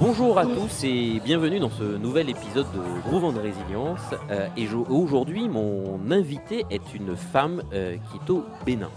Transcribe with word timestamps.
Bonjour 0.00 0.38
à 0.38 0.46
tous 0.46 0.84
et 0.84 1.20
bienvenue 1.22 1.60
dans 1.60 1.68
ce 1.68 1.82
nouvel 1.82 2.30
épisode 2.30 2.64
de 2.72 3.00
Groove 3.02 3.34
de 3.34 3.38
Résilience. 3.38 4.00
Euh, 4.30 4.48
et 4.56 4.66
aujourd'hui, 4.72 5.46
mon 5.46 6.10
invité 6.10 6.64
est 6.70 6.94
une 6.94 7.14
femme 7.16 7.62
euh, 7.74 7.96
qui 7.96 8.16
est 8.16 8.30
au 8.30 8.46
Bénin. 8.64 8.88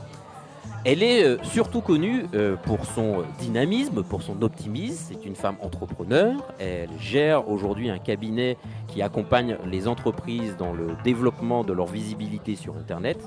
Elle 0.86 1.02
est 1.02 1.24
euh, 1.24 1.38
surtout 1.44 1.80
connue 1.80 2.26
euh, 2.34 2.58
pour 2.58 2.86
son 2.86 3.24
dynamisme, 3.40 4.04
pour 4.04 4.22
son 4.22 4.42
optimisme. 4.42 5.14
C'est 5.14 5.26
une 5.26 5.36
femme 5.36 5.56
entrepreneur. 5.62 6.54
Elle 6.60 6.90
gère 7.00 7.48
aujourd'hui 7.48 7.90
un 7.90 8.00
cabinet 8.00 8.58
qui 8.90 9.02
accompagne 9.02 9.56
les 9.66 9.88
entreprises 9.88 10.58
dans 10.58 10.74
le 10.74 10.88
développement 11.06 11.64
de 11.64 11.72
leur 11.72 11.86
visibilité 11.86 12.58
sur 12.58 12.76
Internet. 12.76 13.18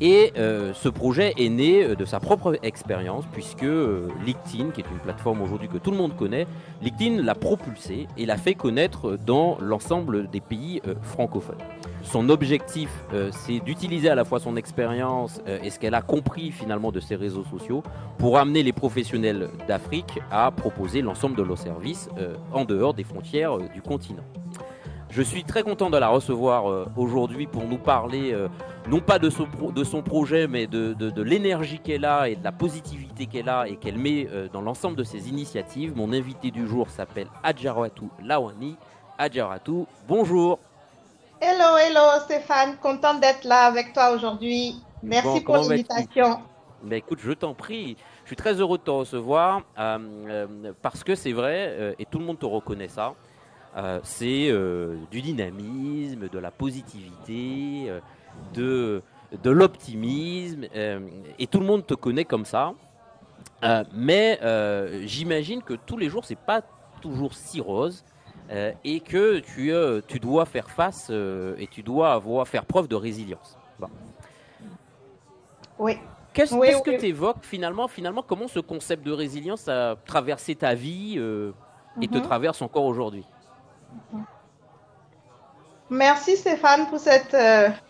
Et 0.00 0.32
euh, 0.38 0.72
ce 0.72 0.88
projet 0.88 1.34
est 1.36 1.50
né 1.50 1.94
de 1.94 2.04
sa 2.06 2.20
propre 2.20 2.58
expérience 2.62 3.26
puisque 3.32 3.66
LinkedIn, 4.24 4.70
qui 4.70 4.80
est 4.80 4.90
une 4.90 4.98
plateforme 5.02 5.42
aujourd'hui 5.42 5.68
que 5.68 5.76
tout 5.76 5.90
le 5.90 5.98
monde 5.98 6.16
connaît, 6.16 6.46
LinkedIn 6.80 7.22
l'a 7.22 7.34
propulsée 7.34 8.08
et 8.16 8.24
l'a 8.24 8.38
fait 8.38 8.54
connaître 8.54 9.18
dans 9.26 9.58
l'ensemble 9.60 10.30
des 10.30 10.40
pays 10.40 10.80
francophones. 11.02 11.58
Son 12.04 12.28
objectif, 12.28 12.90
euh, 13.12 13.30
c'est 13.32 13.60
d'utiliser 13.60 14.10
à 14.10 14.14
la 14.14 14.24
fois 14.24 14.38
son 14.38 14.56
expérience 14.56 15.40
euh, 15.48 15.58
et 15.62 15.70
ce 15.70 15.78
qu'elle 15.78 15.94
a 15.94 16.02
compris 16.02 16.52
finalement 16.52 16.92
de 16.94 17.00
ces 17.00 17.16
réseaux 17.16 17.44
sociaux 17.44 17.82
pour 18.18 18.38
amener 18.38 18.62
les 18.62 18.72
professionnels 18.72 19.50
d'Afrique 19.68 20.20
à 20.30 20.50
proposer 20.50 21.02
l'ensemble 21.02 21.36
de 21.36 21.42
leurs 21.42 21.58
services 21.58 22.08
euh, 22.18 22.36
en 22.52 22.64
dehors 22.64 22.94
des 22.94 23.04
frontières 23.04 23.58
du 23.58 23.82
continent. 23.82 24.22
Je 25.10 25.22
suis 25.22 25.44
très 25.44 25.62
content 25.62 25.90
de 25.90 25.98
la 25.98 26.08
recevoir 26.08 26.88
aujourd'hui 26.96 27.46
pour 27.46 27.62
nous 27.68 27.78
parler 27.78 28.34
non 28.88 28.98
pas 28.98 29.20
de 29.20 29.30
son, 29.30 29.46
de 29.72 29.84
son 29.84 30.02
projet, 30.02 30.48
mais 30.48 30.66
de, 30.66 30.92
de 30.92 31.22
l'énergie 31.22 31.78
qu'elle 31.78 32.04
a 32.04 32.28
et 32.28 32.34
de 32.34 32.42
la 32.42 32.50
positivité 32.50 33.26
qu'elle 33.26 33.48
a 33.48 33.68
et 33.68 33.76
qu'elle 33.76 33.96
met 33.96 34.26
dans 34.52 34.60
l'ensemble 34.60 34.96
de 34.96 35.04
ses 35.04 35.28
initiatives. 35.28 35.94
Mon 35.94 36.12
invité 36.12 36.50
du 36.50 36.66
jour 36.66 36.90
s'appelle 36.90 37.28
Adjaratu 37.44 38.06
Lawani. 38.24 38.76
Adjaratu, 39.16 39.84
bonjour. 40.08 40.58
Hello, 41.40 41.76
hello 41.76 42.20
Stéphane, 42.24 42.76
contente 42.82 43.20
d'être 43.20 43.44
là 43.44 43.66
avec 43.66 43.92
toi 43.92 44.12
aujourd'hui. 44.12 44.76
Merci 45.02 45.42
pour 45.42 45.58
l'invitation. 45.58 46.38
Ben 46.84 46.96
écoute, 46.96 47.18
je 47.22 47.32
t'en 47.32 47.54
prie. 47.54 47.96
Je 48.24 48.28
suis 48.28 48.36
très 48.36 48.60
heureux 48.60 48.76
de 48.76 48.82
te 48.82 48.90
recevoir 48.90 49.62
euh, 49.78 49.98
euh, 50.28 50.72
parce 50.82 51.02
que 51.02 51.14
c'est 51.14 51.32
vrai, 51.32 51.68
euh, 51.70 51.94
et 51.98 52.04
tout 52.04 52.18
le 52.18 52.26
monde 52.26 52.38
te 52.38 52.46
reconnaît 52.46 52.88
ça, 52.88 53.14
c'est 54.04 54.52
du 55.10 55.20
dynamisme, 55.20 56.28
de 56.28 56.38
la 56.38 56.52
positivité, 56.52 57.90
de, 58.52 59.02
de 59.42 59.50
l'optimisme, 59.50 60.66
et 61.40 61.46
tout 61.48 61.58
le 61.58 61.66
monde 61.66 61.84
te 61.84 61.94
connaît 61.94 62.24
comme 62.24 62.44
ça. 62.44 62.72
mais 63.92 64.38
j'imagine 65.06 65.60
que 65.60 65.74
tous 65.74 65.96
les 65.96 66.08
jours, 66.08 66.24
c'est 66.24 66.38
pas 66.38 66.62
toujours 67.00 67.34
si 67.34 67.60
rose. 67.60 68.04
Et 68.84 69.00
que 69.00 69.40
tu, 69.40 69.72
tu 70.06 70.20
dois 70.20 70.44
faire 70.44 70.70
face 70.70 71.10
et 71.10 71.66
tu 71.68 71.82
dois 71.82 72.12
avoir, 72.12 72.46
faire 72.46 72.66
preuve 72.66 72.86
de 72.86 72.94
résilience. 72.94 73.58
Oui. 75.80 75.98
Qu'est-ce 76.34 76.82
que 76.82 76.98
tu 76.98 77.06
évoques 77.06 77.42
finalement, 77.42 77.88
finalement 77.88 78.22
Comment 78.26 78.48
ce 78.48 78.60
concept 78.60 79.04
de 79.04 79.12
résilience 79.12 79.68
a 79.68 79.96
traversé 80.04 80.54
ta 80.54 80.74
vie 80.74 81.18
et 82.02 82.08
te 82.08 82.18
mhm. 82.18 82.22
traverse 82.22 82.60
encore 82.60 82.84
aujourd'hui? 82.84 83.24
Merci 85.90 86.36
Stéphane 86.36 86.86
pour 86.88 86.98
cette 86.98 87.36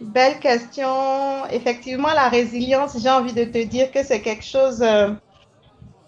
belle 0.01 0.39
question. 0.41 1.47
Effectivement, 1.51 2.13
la 2.15 2.29
résilience, 2.29 2.97
j'ai 3.01 3.11
envie 3.11 3.33
de 3.33 3.45
te 3.45 3.65
dire 3.65 3.91
que 3.91 4.03
c'est 4.05 4.21
quelque 4.21 4.45
chose 4.45 4.85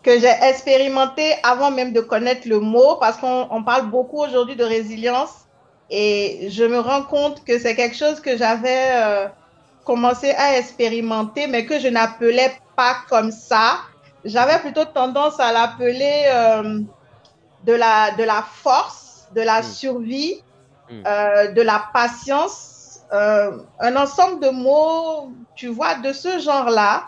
que 0.07 0.21
j'ai 0.21 0.35
expérimenté 0.43 1.35
avant 1.43 1.73
même 1.73 1.93
de 1.93 2.01
connaître 2.01 2.49
le 2.49 2.61
mot, 2.61 2.95
parce 3.01 3.17
qu'on 3.17 3.65
parle 3.65 3.91
beaucoup 3.91 4.23
aujourd'hui 4.23 4.55
de 4.55 4.63
résilience 4.63 5.47
et 5.91 6.47
je 6.49 6.65
me 6.65 6.79
rends 6.79 7.03
compte 7.03 7.45
que 7.45 7.59
c'est 7.59 7.75
quelque 7.75 7.97
chose 7.97 8.21
que 8.21 8.37
j'avais 8.37 8.91
euh, 8.93 9.27
commencé 9.87 10.33
à 10.33 10.59
expérimenter, 10.59 11.47
mais 11.47 11.65
que 11.65 11.79
je 11.79 11.89
n'appelais 11.89 12.53
pas 12.77 12.97
comme 13.09 13.31
ça. 13.31 13.79
J'avais 14.25 14.59
plutôt 14.59 14.85
tendance 14.85 15.41
à 15.41 15.53
l'appeler 15.53 16.25
euh, 16.27 16.81
de, 17.65 17.73
la, 17.73 18.11
de 18.11 18.25
la 18.25 18.43
force, 18.43 19.29
de 19.35 19.41
la 19.41 19.61
mm. 19.61 19.65
survie, 19.65 20.43
mm. 20.91 21.03
Euh, 21.07 21.53
de 21.53 21.63
la 21.63 21.85
patience, 21.93 23.01
un 23.13 23.95
ensemble 23.97 24.41
de 24.41 24.51
mots, 24.51 25.31
tu 25.55 25.69
vois, 25.69 25.95
de 25.95 26.13
ce 26.13 26.41
genre-là 26.41 27.05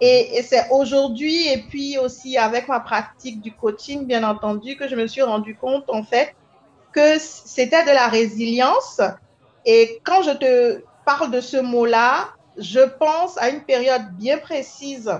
et, 0.00 0.42
c'est 0.42 0.66
aujourd'hui, 0.70 1.48
et 1.48 1.58
puis 1.58 1.98
aussi 1.98 2.38
avec 2.38 2.68
ma 2.68 2.80
pratique 2.80 3.40
du 3.40 3.52
coaching, 3.52 4.06
bien 4.06 4.24
entendu, 4.24 4.76
que 4.76 4.88
je 4.88 4.96
me 4.96 5.06
suis 5.06 5.22
rendu 5.22 5.54
compte, 5.54 5.84
en 5.88 6.02
fait, 6.02 6.34
que 6.92 7.18
c'était 7.18 7.84
de 7.84 7.90
la 7.90 8.08
résilience. 8.08 9.00
Et 9.66 10.00
quand 10.04 10.22
je 10.22 10.30
te 10.30 10.82
parle 11.10 11.30
de 11.30 11.40
ce 11.40 11.56
mot-là, 11.56 12.28
je 12.56 12.80
pense 12.80 13.36
à 13.38 13.48
une 13.48 13.62
période 13.62 14.12
bien 14.12 14.38
précise 14.38 15.10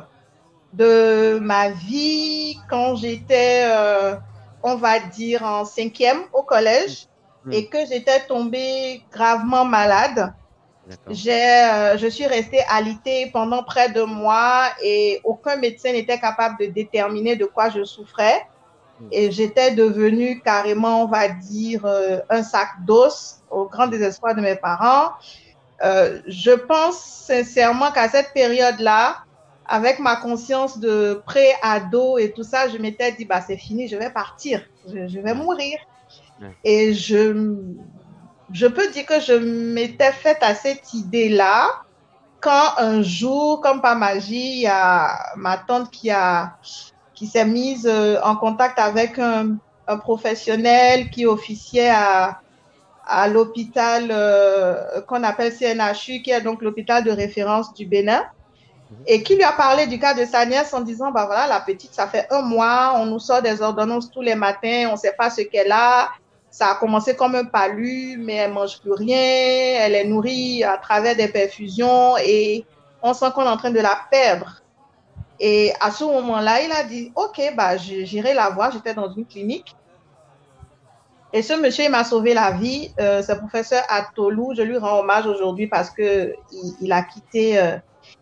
de 0.72 1.38
ma 1.40 1.70
vie 1.70 2.56
quand 2.68 2.94
j'étais, 2.94 3.62
euh, 3.64 4.14
on 4.62 4.76
va 4.76 5.00
dire, 5.00 5.42
en 5.42 5.64
cinquième 5.64 6.20
au 6.32 6.42
collège 6.42 7.08
mmh. 7.44 7.52
et 7.52 7.66
que 7.66 7.78
j'étais 7.86 8.20
tombée 8.28 9.02
gravement 9.12 9.64
malade. 9.64 10.32
Euh, 11.08 11.98
je 11.98 12.08
suis 12.08 12.26
restée 12.26 12.62
alitée 12.68 13.30
pendant 13.32 13.62
près 13.62 13.90
de 13.90 14.02
mois 14.02 14.66
et 14.82 15.20
aucun 15.24 15.56
médecin 15.56 15.92
n'était 15.92 16.18
capable 16.18 16.56
de 16.60 16.66
déterminer 16.66 17.36
de 17.36 17.46
quoi 17.46 17.68
je 17.70 17.84
souffrais. 17.84 18.46
Hmm. 19.00 19.08
Et 19.12 19.30
j'étais 19.30 19.72
devenue 19.72 20.40
carrément, 20.40 21.04
on 21.04 21.06
va 21.06 21.28
dire, 21.28 21.84
euh, 21.84 22.18
un 22.28 22.42
sac 22.42 22.68
d'os 22.84 23.40
au 23.50 23.66
grand 23.66 23.86
désespoir 23.88 24.34
de 24.34 24.40
mes 24.40 24.56
parents. 24.56 25.12
Euh, 25.82 26.20
je 26.26 26.50
pense 26.50 26.98
sincèrement 27.00 27.90
qu'à 27.90 28.08
cette 28.08 28.32
période-là, 28.32 29.24
avec 29.66 29.98
ma 29.98 30.16
conscience 30.16 30.78
de 30.78 31.22
pré-ado 31.26 32.18
et 32.18 32.32
tout 32.32 32.42
ça, 32.42 32.68
je 32.68 32.76
m'étais 32.76 33.12
dit, 33.12 33.24
bah, 33.24 33.40
c'est 33.40 33.56
fini, 33.56 33.88
je 33.88 33.96
vais 33.96 34.10
partir, 34.10 34.62
je, 34.86 35.06
je 35.08 35.20
vais 35.20 35.34
mourir. 35.34 35.78
Et 36.64 36.94
je, 36.94 37.54
je 38.52 38.66
peux 38.66 38.90
dire 38.90 39.04
que 39.04 39.20
je 39.20 39.34
m'étais 39.34 40.12
faite 40.12 40.38
à 40.40 40.54
cette 40.54 40.94
idée-là 40.94 41.68
quand 42.40 42.78
un 42.78 43.02
jour, 43.02 43.60
comme 43.60 43.80
par 43.80 43.96
magie, 43.96 44.56
il 44.56 44.62
y 44.62 44.66
a 44.66 45.34
ma 45.36 45.58
tante 45.58 45.90
qui 45.90 46.10
a 46.10 46.56
qui 47.14 47.26
s'est 47.26 47.44
mise 47.44 47.86
euh, 47.86 48.18
en 48.22 48.34
contact 48.34 48.78
avec 48.78 49.18
un, 49.18 49.58
professionnel 50.02 51.10
qui 51.10 51.26
officiait 51.26 51.90
à, 51.90 52.40
à 53.06 53.28
l'hôpital 53.28 54.08
euh, 54.10 55.00
qu'on 55.02 55.22
appelle 55.22 55.52
CNHU, 55.52 56.22
qui 56.22 56.30
est 56.30 56.40
donc 56.40 56.62
l'hôpital 56.62 57.04
de 57.04 57.10
référence 57.10 57.72
du 57.74 57.86
Bénin, 57.86 58.22
et 59.06 59.22
qui 59.22 59.36
lui 59.36 59.44
a 59.44 59.52
parlé 59.52 59.86
du 59.86 59.98
cas 59.98 60.14
de 60.14 60.24
sa 60.24 60.44
nièce 60.44 60.74
en 60.74 60.80
disant, 60.80 61.12
bah 61.12 61.26
voilà, 61.26 61.46
la 61.46 61.60
petite, 61.60 61.94
ça 61.94 62.08
fait 62.08 62.26
un 62.30 62.42
mois, 62.42 62.94
on 62.96 63.06
nous 63.06 63.20
sort 63.20 63.40
des 63.40 63.62
ordonnances 63.62 64.10
tous 64.10 64.20
les 64.20 64.34
matins, 64.34 64.86
on 64.88 64.92
ne 64.92 64.96
sait 64.96 65.14
pas 65.16 65.30
ce 65.30 65.42
qu'elle 65.42 65.70
a, 65.70 66.08
ça 66.50 66.72
a 66.72 66.74
commencé 66.74 67.14
comme 67.14 67.36
un 67.36 67.44
palu, 67.44 68.16
mais 68.18 68.34
elle 68.34 68.52
mange 68.52 68.80
plus 68.80 68.92
rien. 68.92 69.16
Elle 69.16 69.94
est 69.94 70.04
nourrie 70.04 70.64
à 70.64 70.76
travers 70.78 71.14
des 71.14 71.28
perfusions 71.28 72.16
et 72.18 72.64
on 73.02 73.14
sent 73.14 73.26
qu'on 73.34 73.44
est 73.44 73.48
en 73.48 73.56
train 73.56 73.70
de 73.70 73.78
la 73.78 73.98
perdre. 74.10 74.60
Et 75.38 75.72
à 75.80 75.90
ce 75.90 76.04
moment-là, 76.04 76.60
il 76.62 76.72
a 76.72 76.82
dit, 76.82 77.12
OK, 77.14 77.40
bah, 77.56 77.76
j'irai 77.76 78.34
la 78.34 78.50
voir. 78.50 78.72
J'étais 78.72 78.92
dans 78.92 79.10
une 79.10 79.24
clinique. 79.24 79.74
Et 81.32 81.42
ce 81.42 81.52
monsieur, 81.54 81.84
il 81.84 81.90
m'a 81.90 82.04
sauvé 82.04 82.34
la 82.34 82.52
vie. 82.52 82.92
Euh, 82.98 83.22
c'est 83.22 83.38
professeur 83.38 83.82
Atolou. 83.88 84.52
Je 84.56 84.62
lui 84.62 84.76
rends 84.76 85.00
hommage 85.00 85.26
aujourd'hui 85.26 85.68
parce 85.68 85.90
que 85.90 86.34
il, 86.80 86.92
a 86.92 87.02
quitté, 87.02 87.58
euh, 87.58 87.76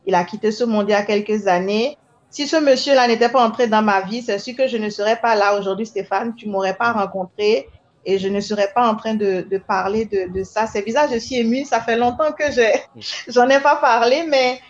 il 0.07 0.15
a 0.15 0.25
quitté 0.25 0.53
ce 0.53 0.65
monde 0.65 0.87
il 0.89 0.93
y 0.93 0.95
a 0.95 1.03
quelques 1.03 1.47
années. 1.47 1.97
Si 2.31 2.47
ce 2.47 2.57
monsieur-là 2.57 3.09
n'était 3.09 3.31
pas 3.31 3.43
entré 3.43 3.67
dans 3.67 3.81
ma 3.81 4.03
vie, 4.03 4.21
c'est 4.21 4.39
sûr 4.39 4.55
que 4.55 4.69
je 4.69 4.77
ne 4.77 4.91
serais 4.91 5.17
pas 5.17 5.35
là 5.35 5.59
aujourd'hui, 5.59 5.87
Stéphane. 5.87 6.35
Tu 6.35 6.49
m'aurais 6.49 6.75
pas 6.75 6.93
rencontré 6.93 7.69
et 8.05 8.19
je 8.19 8.29
ne 8.29 8.41
serais 8.41 8.71
pas 8.75 8.87
en 8.87 8.95
train 8.97 9.15
de, 9.15 9.47
de 9.51 9.59
parler 9.59 10.05
de, 10.05 10.31
de, 10.31 10.45
ça. 10.45 10.67
C'est 10.67 10.83
bizarre, 10.83 11.09
je 11.11 11.19
suis 11.19 11.37
émue, 11.37 11.65
ça 11.65 11.81
fait 11.81 11.97
longtemps 11.97 12.33
que 12.33 12.45
j'en 13.29 13.49
ai 13.49 13.61
pas 13.61 13.77
parlé, 13.77 14.25
mais 14.29 14.61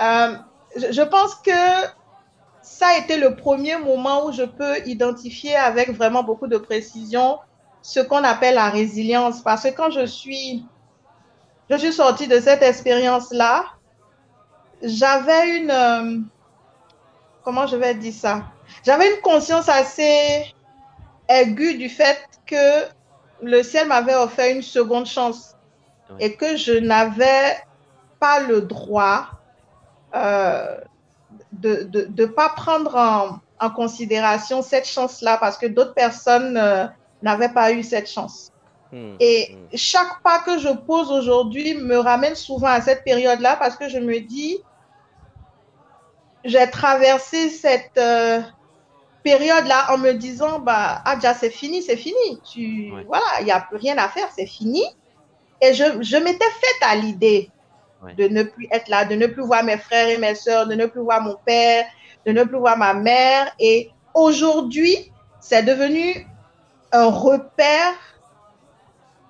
euh, 0.00 0.34
je, 0.76 0.92
je 0.92 1.02
pense 1.02 1.34
que 1.34 1.50
ça 2.62 2.86
a 2.86 2.98
été 2.98 3.16
le 3.16 3.34
premier 3.34 3.76
moment 3.76 4.26
où 4.26 4.32
je 4.32 4.44
peux 4.44 4.78
identifier 4.86 5.56
avec 5.56 5.90
vraiment 5.90 6.22
beaucoup 6.22 6.46
de 6.46 6.56
précision 6.56 7.38
ce 7.82 8.00
qu'on 8.00 8.24
appelle 8.24 8.54
la 8.54 8.70
résilience. 8.70 9.42
Parce 9.42 9.62
que 9.62 9.68
quand 9.68 9.90
je 9.90 10.06
suis, 10.06 10.64
je 11.68 11.76
suis 11.76 11.92
sortie 11.92 12.28
de 12.28 12.40
cette 12.40 12.62
expérience-là, 12.62 13.64
j'avais 14.82 15.58
une, 15.58 15.70
euh, 15.70 16.18
comment 17.44 17.66
je 17.66 17.76
vais 17.76 17.94
dire 17.94 18.14
ça? 18.14 18.44
J'avais 18.84 19.14
une 19.14 19.20
conscience 19.20 19.68
assez 19.68 20.54
aiguë 21.28 21.76
du 21.76 21.88
fait 21.88 22.18
que 22.46 22.86
le 23.42 23.62
ciel 23.62 23.88
m'avait 23.88 24.14
offert 24.14 24.54
une 24.54 24.62
seconde 24.62 25.06
chance 25.06 25.56
et 26.18 26.34
que 26.34 26.56
je 26.56 26.72
n'avais 26.72 27.56
pas 28.18 28.40
le 28.40 28.62
droit 28.62 29.28
euh, 30.14 30.76
de 31.52 31.88
ne 32.16 32.26
pas 32.26 32.48
prendre 32.50 32.96
en, 32.96 33.70
considération 33.70 34.62
cette 34.62 34.86
chance-là 34.86 35.36
parce 35.36 35.58
que 35.58 35.66
d'autres 35.66 35.92
personnes 35.92 36.56
euh, 36.56 36.86
n'avais 37.22 37.48
pas 37.48 37.72
eu 37.72 37.82
cette 37.82 38.08
chance. 38.08 38.52
Hmm. 38.92 39.14
Et 39.20 39.54
hmm. 39.54 39.76
chaque 39.76 40.22
pas 40.22 40.40
que 40.40 40.58
je 40.58 40.68
pose 40.68 41.10
aujourd'hui 41.10 41.74
me 41.74 41.96
ramène 41.96 42.34
souvent 42.34 42.68
à 42.68 42.80
cette 42.80 43.04
période-là 43.04 43.56
parce 43.56 43.76
que 43.76 43.88
je 43.88 43.98
me 43.98 44.20
dis, 44.20 44.58
j'ai 46.44 46.68
traversé 46.70 47.50
cette 47.50 47.98
euh, 47.98 48.40
période-là 49.22 49.92
en 49.92 49.98
me 49.98 50.12
disant, 50.12 50.58
bah, 50.58 51.02
ah, 51.04 51.16
déjà, 51.16 51.34
c'est 51.34 51.50
fini, 51.50 51.82
c'est 51.82 51.96
fini. 51.96 52.40
Tu, 52.50 52.92
Voilà, 53.06 53.24
il 53.40 53.44
n'y 53.44 53.52
a 53.52 53.60
plus 53.60 53.76
rien 53.76 53.96
à 53.98 54.08
faire, 54.08 54.28
c'est 54.34 54.46
fini. 54.46 54.84
Et 55.60 55.74
je, 55.74 55.84
je 56.00 56.16
m'étais 56.16 56.44
faite 56.44 56.82
à 56.82 56.96
l'idée 56.96 57.50
de 58.16 58.28
ne 58.28 58.42
plus 58.42 58.66
être 58.70 58.88
là, 58.88 59.04
de 59.04 59.14
ne 59.14 59.26
plus 59.26 59.42
voir 59.42 59.62
mes 59.62 59.76
frères 59.76 60.08
et 60.08 60.16
mes 60.16 60.34
sœurs, 60.34 60.66
de 60.66 60.74
ne 60.74 60.86
plus 60.86 61.02
voir 61.02 61.20
mon 61.20 61.36
père, 61.44 61.84
de 62.26 62.32
ne 62.32 62.44
plus 62.44 62.58
voir 62.58 62.78
ma 62.78 62.94
mère. 62.94 63.52
Et 63.58 63.90
aujourd'hui, 64.14 65.12
c'est 65.40 65.62
devenu 65.62 66.26
un 66.92 67.06
repère 67.06 67.94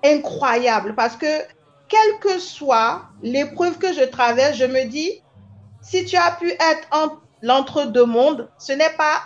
incroyable 0.03 0.95
parce 0.95 1.15
que 1.15 1.41
quelle 1.87 2.19
que 2.19 2.39
soit 2.39 3.03
l'épreuve 3.21 3.77
que 3.77 3.93
je 3.93 4.03
traverse, 4.03 4.57
je 4.57 4.65
me 4.65 4.85
dis, 4.85 5.21
si 5.81 6.05
tu 6.05 6.15
as 6.15 6.31
pu 6.31 6.49
être 6.51 6.87
en 6.91 7.17
l'entre-deux 7.41 8.05
mondes, 8.05 8.49
ce 8.57 8.71
n'est 8.71 8.95
pas 8.97 9.21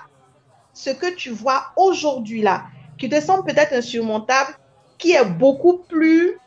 ce 0.73 0.89
que 0.89 1.13
tu 1.13 1.29
vois 1.29 1.67
aujourd'hui 1.77 2.41
là, 2.41 2.63
qui 2.97 3.07
te 3.09 3.21
semble 3.21 3.45
peut-être 3.45 3.73
insurmontable, 3.73 4.57
qui 4.97 5.11
est 5.11 5.25
beaucoup 5.25 5.77
plus 5.77 6.39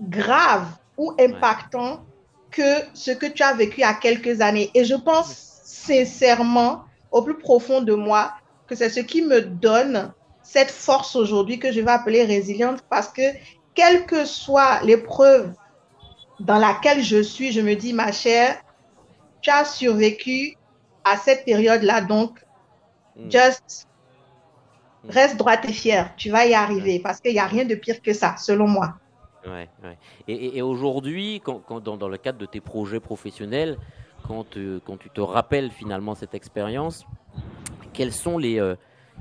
grave 0.00 0.66
ou 0.98 1.12
impactant 1.18 2.04
que 2.50 2.82
ce 2.92 3.10
que 3.10 3.26
tu 3.26 3.42
as 3.42 3.54
vécu 3.54 3.78
il 3.78 3.80
y 3.80 3.84
a 3.84 3.94
quelques 3.94 4.40
années. 4.40 4.70
Et 4.74 4.84
je 4.84 4.94
pense 4.94 5.32
sincèrement, 5.64 6.84
au 7.10 7.22
plus 7.22 7.38
profond 7.38 7.80
de 7.80 7.94
moi, 7.94 8.32
que 8.66 8.74
c'est 8.74 8.90
ce 8.90 9.00
qui 9.00 9.22
me 9.22 9.40
donne 9.40 10.12
cette 10.42 10.70
force 10.70 11.16
aujourd'hui 11.16 11.58
que 11.58 11.72
je 11.72 11.80
vais 11.80 11.90
appeler 11.90 12.24
résiliente 12.24 12.80
parce 12.88 13.08
que 13.08 13.22
quelle 13.74 14.06
que 14.06 14.24
soit 14.24 14.82
l'épreuve 14.82 15.52
dans 16.40 16.58
laquelle 16.58 17.02
je 17.02 17.22
suis, 17.22 17.52
je 17.52 17.60
me 17.60 17.74
dis, 17.74 17.92
ma 17.92 18.12
chère, 18.12 18.60
tu 19.40 19.50
as 19.50 19.64
survécu 19.64 20.56
à 21.04 21.16
cette 21.16 21.44
période-là, 21.44 22.00
donc 22.02 22.38
hmm. 23.16 23.30
just 23.30 23.88
reste 25.08 25.36
droite 25.36 25.64
et 25.68 25.72
fière, 25.72 26.14
tu 26.16 26.30
vas 26.30 26.46
y 26.46 26.54
arriver 26.54 26.98
parce 26.98 27.20
qu'il 27.20 27.32
n'y 27.32 27.38
a 27.38 27.46
rien 27.46 27.64
de 27.64 27.74
pire 27.74 28.00
que 28.00 28.12
ça, 28.12 28.36
selon 28.36 28.66
moi. 28.66 28.94
Ouais, 29.46 29.68
ouais. 29.82 29.98
Et, 30.26 30.62
aujourd'hui, 30.62 31.42
quand, 31.44 31.80
dans, 31.80 31.98
dans, 31.98 32.08
le 32.08 32.16
cadre 32.16 32.38
de 32.38 32.46
tes 32.46 32.62
projets 32.62 33.00
professionnels, 33.00 33.76
quand, 34.26 34.56
quand 34.86 34.96
tu 34.96 35.10
te 35.10 35.20
rappelles 35.20 35.70
finalement 35.70 36.14
cette 36.14 36.34
expérience, 36.34 37.04
quelles 37.94 38.12
sont 38.12 38.36
les, 38.36 38.60
euh, 38.60 38.74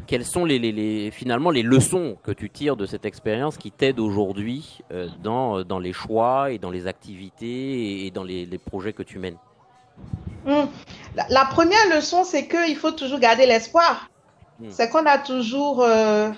quelles 0.08 0.26
sont 0.26 0.44
les, 0.44 0.60
les, 0.60 1.12
finalement 1.12 1.52
les 1.52 1.62
leçons 1.62 2.18
que 2.24 2.32
tu 2.32 2.50
tires 2.50 2.76
de 2.76 2.86
cette 2.86 3.06
expérience 3.06 3.58
qui 3.58 3.72
t'aident 3.72 4.00
aujourd'hui 4.00 4.80
euh, 4.92 5.08
dans, 5.22 5.64
dans 5.64 5.80
les 5.80 5.94
choix 5.94 6.52
et 6.52 6.58
dans 6.58 6.72
les 6.72 6.88
activités 6.88 8.06
et, 8.06 8.12
dans 8.12 8.24
les, 8.24 8.46
les, 8.46 8.58
projets 8.58 8.94
que 8.94 9.04
tu 9.04 9.20
mènes? 9.20 9.38
Hmm. 10.46 10.66
la, 11.16 11.46
première 11.46 11.96
leçon, 11.96 12.24
c'est 12.24 12.48
qu'il 12.48 12.76
faut 12.76 12.92
toujours 12.92 13.20
garder 13.20 13.46
l'espoir. 13.46 14.10
Hmm. 14.60 14.70
C'est 14.70 14.90
qu'on 14.90 15.06
a 15.06 15.18
toujours, 15.18 15.82
euh, 15.82 16.32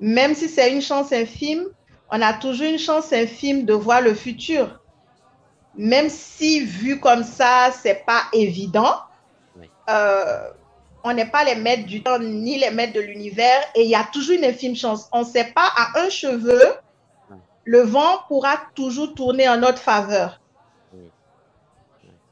même 0.00 0.34
si 0.34 0.48
c'est 0.48 0.72
une 0.72 0.80
chance 0.80 1.12
infime, 1.12 1.64
on 2.10 2.22
a 2.22 2.32
toujours 2.32 2.66
une 2.66 2.78
chance 2.78 3.12
infime 3.12 3.64
de 3.64 3.74
voir 3.74 4.00
le 4.00 4.14
futur. 4.14 4.80
Même 5.76 6.08
si 6.08 6.60
vu 6.60 7.00
comme 7.00 7.24
ça, 7.24 7.70
c'est 7.72 8.04
pas 8.06 8.22
évident. 8.32 8.96
Euh, 9.88 10.50
on 11.04 11.12
n'est 11.12 11.26
pas 11.26 11.44
les 11.44 11.54
maîtres 11.54 11.86
du 11.86 12.02
temps 12.02 12.18
ni 12.18 12.58
les 12.58 12.70
maîtres 12.70 12.92
de 12.92 13.00
l'univers 13.00 13.62
et 13.74 13.82
il 13.82 13.90
y 13.90 13.94
a 13.94 14.04
toujours 14.12 14.36
une 14.36 14.44
infime 14.44 14.76
chance. 14.76 15.08
On 15.12 15.20
ne 15.20 15.24
sait 15.24 15.52
pas 15.54 15.68
à 15.76 16.00
un 16.00 16.08
cheveu, 16.08 16.60
le 17.64 17.80
vent 17.80 18.20
pourra 18.28 18.56
toujours 18.74 19.14
tourner 19.14 19.48
en 19.48 19.56
notre 19.58 19.78
faveur. 19.78 20.40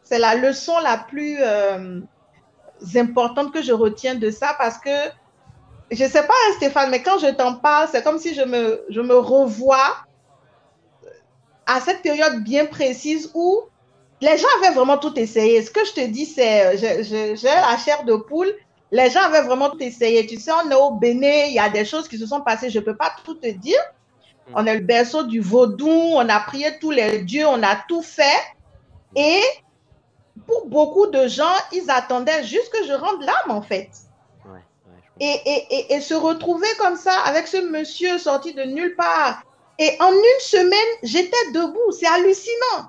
C'est 0.02 0.18
la 0.18 0.34
leçon 0.34 0.78
la 0.82 0.98
plus 0.98 1.38
euh, 1.40 2.00
importante 2.96 3.52
que 3.52 3.62
je 3.62 3.72
retiens 3.72 4.16
de 4.16 4.30
ça 4.30 4.54
parce 4.58 4.78
que 4.78 4.90
je 5.90 6.04
ne 6.04 6.08
sais 6.08 6.22
pas 6.22 6.34
Stéphane, 6.56 6.90
mais 6.90 7.02
quand 7.02 7.18
je 7.18 7.28
t'en 7.28 7.54
parle, 7.54 7.88
c'est 7.90 8.02
comme 8.02 8.18
si 8.18 8.34
je 8.34 8.42
me, 8.42 8.84
je 8.90 9.00
me 9.00 9.16
revois 9.16 9.96
à 11.66 11.80
cette 11.80 12.02
période 12.02 12.42
bien 12.42 12.66
précise 12.66 13.30
où 13.34 13.62
les 14.20 14.36
gens 14.36 14.48
avaient 14.58 14.74
vraiment 14.74 14.98
tout 14.98 15.18
essayé. 15.18 15.62
Ce 15.62 15.70
que 15.70 15.84
je 15.84 15.92
te 15.92 16.06
dis, 16.06 16.26
c'est, 16.26 16.76
j'ai 16.76 17.48
la 17.48 17.76
chair 17.78 18.04
de 18.04 18.16
poule. 18.16 18.52
Les 18.92 19.08
gens 19.10 19.20
avaient 19.20 19.42
vraiment 19.42 19.70
tout 19.70 19.82
essayé. 19.82 20.26
Tu 20.26 20.38
sais, 20.38 20.50
on 20.52 20.70
est 20.70 20.74
au 20.74 20.92
Bénin, 20.92 21.44
il 21.46 21.54
y 21.54 21.58
a 21.58 21.68
des 21.68 21.84
choses 21.84 22.08
qui 22.08 22.18
se 22.18 22.26
sont 22.26 22.40
passées, 22.40 22.70
je 22.70 22.78
ne 22.78 22.84
peux 22.84 22.96
pas 22.96 23.12
tout 23.24 23.34
te 23.34 23.48
dire. 23.48 23.80
Mm. 24.48 24.52
On 24.56 24.66
est 24.66 24.74
le 24.74 24.84
berceau 24.84 25.22
du 25.22 25.40
vaudou, 25.40 25.88
on 25.88 26.28
a 26.28 26.40
prié 26.40 26.78
tous 26.80 26.90
les 26.90 27.20
dieux, 27.20 27.46
on 27.46 27.62
a 27.62 27.76
tout 27.88 28.02
fait. 28.02 28.42
Et 29.16 29.40
pour 30.46 30.66
beaucoup 30.66 31.06
de 31.06 31.26
gens, 31.28 31.54
ils 31.72 31.88
attendaient 31.90 32.44
juste 32.44 32.70
que 32.72 32.84
je 32.86 32.92
rende 32.92 33.22
l'âme, 33.22 33.56
en 33.56 33.62
fait. 33.62 33.90
et, 35.20 35.40
et, 35.46 35.94
et, 35.94 36.00
se 36.00 36.14
retrouver 36.14 36.68
comme 36.78 36.96
ça 36.96 37.12
avec 37.26 37.46
ce 37.46 37.58
monsieur 37.58 38.18
sorti 38.18 38.54
de 38.54 38.62
nulle 38.62 38.96
part. 38.96 39.42
Et 39.78 39.96
en 40.00 40.10
une 40.12 40.40
semaine, 40.40 40.98
j'étais 41.02 41.52
debout. 41.54 41.92
C'est 41.92 42.06
hallucinant. 42.06 42.88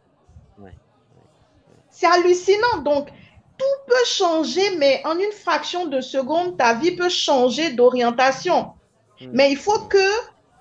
C'est 2.02 2.08
hallucinant. 2.08 2.82
Donc, 2.84 3.10
tout 3.60 3.78
peut 3.88 4.06
changer, 4.08 4.76
mais 4.78 5.04
en 5.06 5.20
une 5.20 5.32
fraction 5.32 5.86
de 5.86 6.02
seconde, 6.02 6.58
ta 6.58 6.74
vie 6.74 6.96
peut 6.96 7.10
changer 7.10 7.74
d'orientation. 7.74 8.72
Hmm. 9.20 9.28
Mais 9.34 9.52
il 9.52 9.58
faut 9.58 9.78
que, 9.82 10.10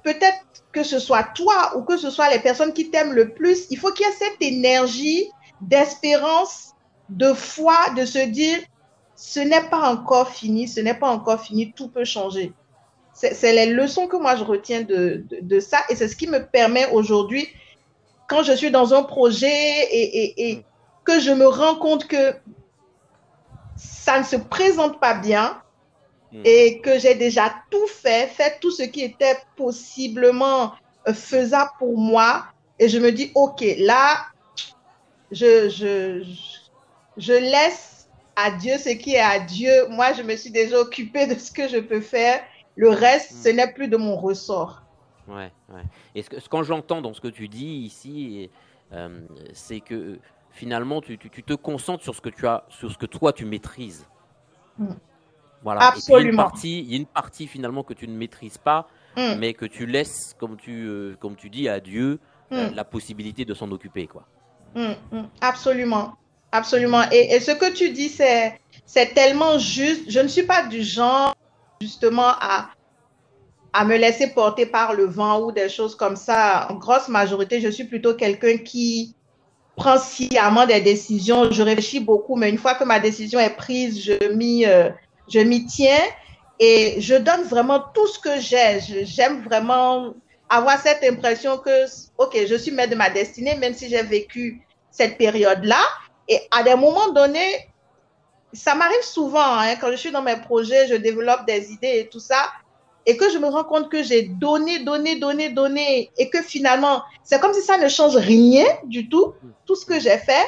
peut-être 0.04 0.36
que 0.70 0.82
ce 0.82 0.98
soit 0.98 1.22
toi 1.34 1.78
ou 1.78 1.82
que 1.82 1.96
ce 1.96 2.10
soit 2.10 2.28
les 2.28 2.40
personnes 2.40 2.74
qui 2.74 2.90
t'aiment 2.90 3.14
le 3.14 3.32
plus, 3.32 3.66
il 3.70 3.78
faut 3.78 3.90
qu'il 3.90 4.04
y 4.04 4.10
ait 4.10 4.12
cette 4.12 4.42
énergie 4.42 5.30
d'espérance, 5.62 6.74
de 7.08 7.32
foi, 7.32 7.88
de 7.96 8.04
se 8.04 8.18
dire, 8.18 8.58
ce 9.16 9.40
n'est 9.40 9.66
pas 9.70 9.90
encore 9.90 10.28
fini, 10.28 10.68
ce 10.68 10.80
n'est 10.80 10.92
pas 10.92 11.08
encore 11.08 11.40
fini, 11.40 11.72
tout 11.72 11.88
peut 11.88 12.04
changer. 12.04 12.52
C'est 13.14 13.52
les 13.54 13.66
leçons 13.72 14.08
que 14.08 14.16
moi 14.16 14.36
je 14.36 14.44
retiens 14.44 14.82
de, 14.82 15.24
de, 15.40 15.60
ça 15.60 15.78
et 15.88 15.96
c'est 15.96 16.08
ce 16.08 16.16
qui 16.16 16.26
me 16.26 16.46
permet 16.46 16.86
aujourd'hui, 16.90 17.48
quand 18.28 18.42
je 18.42 18.52
suis 18.52 18.70
dans 18.70 18.92
un 18.94 19.02
projet 19.02 19.48
et, 19.48 20.50
et, 20.50 20.56
hmm 20.56 20.64
que 21.10 21.20
je 21.20 21.30
me 21.32 21.46
rends 21.46 21.76
compte 21.76 22.06
que 22.06 22.34
ça 23.76 24.18
ne 24.18 24.24
se 24.24 24.36
présente 24.36 25.00
pas 25.00 25.14
bien 25.14 25.60
hmm. 26.32 26.42
et 26.44 26.80
que 26.80 26.98
j'ai 26.98 27.14
déjà 27.14 27.52
tout 27.70 27.86
fait, 27.86 28.28
fait 28.28 28.58
tout 28.60 28.70
ce 28.70 28.84
qui 28.84 29.02
était 29.02 29.36
possiblement 29.56 30.72
euh, 31.08 31.14
faisable 31.14 31.70
pour 31.78 31.98
moi. 31.98 32.44
Et 32.78 32.88
je 32.88 32.98
me 32.98 33.10
dis, 33.10 33.32
OK, 33.34 33.64
là, 33.78 34.26
je, 35.30 35.68
je, 35.68 36.24
je 37.16 37.32
laisse 37.32 38.08
à 38.36 38.50
Dieu 38.52 38.78
ce 38.78 38.90
qui 38.90 39.14
est 39.14 39.20
à 39.20 39.40
Dieu. 39.40 39.88
Moi, 39.88 40.12
je 40.12 40.22
me 40.22 40.36
suis 40.36 40.50
déjà 40.50 40.78
occupée 40.78 41.26
de 41.26 41.34
ce 41.34 41.50
que 41.50 41.68
je 41.68 41.78
peux 41.78 42.00
faire. 42.00 42.40
Le 42.76 42.90
reste, 42.90 43.32
hmm. 43.32 43.42
ce 43.42 43.48
n'est 43.48 43.72
plus 43.72 43.88
de 43.88 43.96
mon 43.96 44.16
ressort. 44.16 44.82
Ouais, 45.26 45.52
ouais. 45.68 45.82
Et 46.14 46.22
ce, 46.22 46.30
que, 46.30 46.40
ce 46.40 46.48
quand 46.48 46.62
j'entends 46.62 47.02
dans 47.02 47.14
ce 47.14 47.20
que 47.20 47.28
tu 47.28 47.48
dis 47.48 47.84
ici, 47.84 48.50
euh, 48.92 49.20
c'est 49.52 49.80
que 49.80 50.18
finalement, 50.50 51.00
tu, 51.00 51.18
te 51.18 51.54
concentres 51.54 52.02
sur 52.02 52.14
ce 52.14 52.20
que 52.20 52.28
tu 52.28 52.46
as, 52.46 52.64
sur 52.68 52.90
ce 52.90 52.98
que 52.98 53.06
toi 53.06 53.32
tu 53.32 53.44
maîtrises. 53.44 54.06
Mm. 54.78 54.92
Voilà. 55.62 55.82
Absolument. 55.82 56.18
il, 56.18 56.24
y 56.24 56.26
a 56.26 56.30
une 56.30 56.36
partie, 56.36 56.78
il 56.80 56.90
y 56.90 56.94
a 56.94 56.96
une 56.96 57.06
partie 57.06 57.46
finalement 57.46 57.82
que 57.82 57.94
tu 57.94 58.08
ne 58.08 58.16
maîtrises 58.16 58.58
pas, 58.58 58.88
mm. 59.16 59.34
mais 59.38 59.54
que 59.54 59.66
tu 59.66 59.86
laisses, 59.86 60.34
comme 60.38 60.56
tu, 60.56 60.86
euh, 60.86 61.16
comme 61.20 61.36
tu 61.36 61.50
dis, 61.50 61.68
à 61.68 61.80
Dieu 61.80 62.18
euh, 62.52 62.70
mm. 62.70 62.74
la 62.74 62.84
possibilité 62.84 63.44
de 63.44 63.54
s'en 63.54 63.70
occuper, 63.70 64.06
quoi. 64.06 64.26
Absolument, 65.40 66.14
absolument. 66.52 67.02
Et, 67.10 67.34
et, 67.34 67.40
ce 67.40 67.50
que 67.50 67.72
tu 67.72 67.90
dis, 67.90 68.08
c'est, 68.08 68.60
c'est 68.86 69.14
tellement 69.14 69.58
juste. 69.58 70.08
Je 70.08 70.20
ne 70.20 70.28
suis 70.28 70.44
pas 70.44 70.66
du 70.66 70.82
genre 70.82 71.34
justement 71.80 72.28
à 72.40 72.70
à 73.72 73.84
me 73.84 73.96
laisser 73.96 74.28
porter 74.28 74.66
par 74.66 74.94
le 74.94 75.04
vent 75.04 75.40
ou 75.40 75.52
des 75.52 75.68
choses 75.68 75.94
comme 75.94 76.16
ça. 76.16 76.66
En 76.70 76.74
grosse 76.74 77.08
majorité, 77.08 77.60
je 77.60 77.68
suis 77.68 77.84
plutôt 77.84 78.14
quelqu'un 78.14 78.58
qui 78.58 79.14
prends 79.76 79.98
sciemment 79.98 80.66
des 80.66 80.80
décisions, 80.80 81.50
je 81.50 81.62
réfléchis 81.62 82.00
beaucoup, 82.00 82.36
mais 82.36 82.50
une 82.50 82.58
fois 82.58 82.74
que 82.74 82.84
ma 82.84 83.00
décision 83.00 83.38
est 83.40 83.56
prise, 83.56 84.02
je 84.04 84.32
m'y, 84.32 84.66
euh, 84.66 84.90
tiens 85.28 86.04
et 86.58 87.00
je 87.00 87.14
donne 87.14 87.44
vraiment 87.44 87.80
tout 87.94 88.06
ce 88.06 88.18
que 88.18 88.40
j'ai. 88.40 88.80
J'aime 89.04 89.42
vraiment 89.42 90.14
avoir 90.48 90.78
cette 90.78 91.02
impression 91.04 91.56
que, 91.58 91.86
OK, 92.18 92.36
je 92.46 92.54
suis 92.54 92.70
maître 92.70 92.90
de 92.90 92.96
ma 92.96 93.08
destinée, 93.08 93.56
même 93.56 93.72
si 93.72 93.88
j'ai 93.88 94.02
vécu 94.02 94.60
cette 94.90 95.16
période-là. 95.16 95.80
Et 96.28 96.40
à 96.50 96.62
des 96.62 96.74
moments 96.74 97.12
donnés, 97.12 97.68
ça 98.52 98.74
m'arrive 98.74 99.02
souvent, 99.02 99.58
hein, 99.58 99.76
quand 99.80 99.90
je 99.90 99.96
suis 99.96 100.10
dans 100.10 100.22
mes 100.22 100.36
projets, 100.36 100.88
je 100.88 100.96
développe 100.96 101.46
des 101.46 101.72
idées 101.72 102.00
et 102.00 102.08
tout 102.08 102.20
ça 102.20 102.50
et 103.06 103.16
que 103.16 103.30
je 103.30 103.38
me 103.38 103.46
rends 103.46 103.64
compte 103.64 103.90
que 103.90 104.02
j'ai 104.02 104.22
donné, 104.22 104.80
donné, 104.80 105.18
donné, 105.18 105.50
donné, 105.50 106.10
et 106.18 106.30
que 106.30 106.42
finalement, 106.42 107.02
c'est 107.22 107.40
comme 107.40 107.54
si 107.54 107.62
ça 107.62 107.78
ne 107.78 107.88
change 107.88 108.16
rien 108.16 108.64
du 108.84 109.08
tout, 109.08 109.34
tout 109.66 109.74
ce 109.74 109.86
que 109.86 109.98
j'ai 109.98 110.18
fait, 110.18 110.46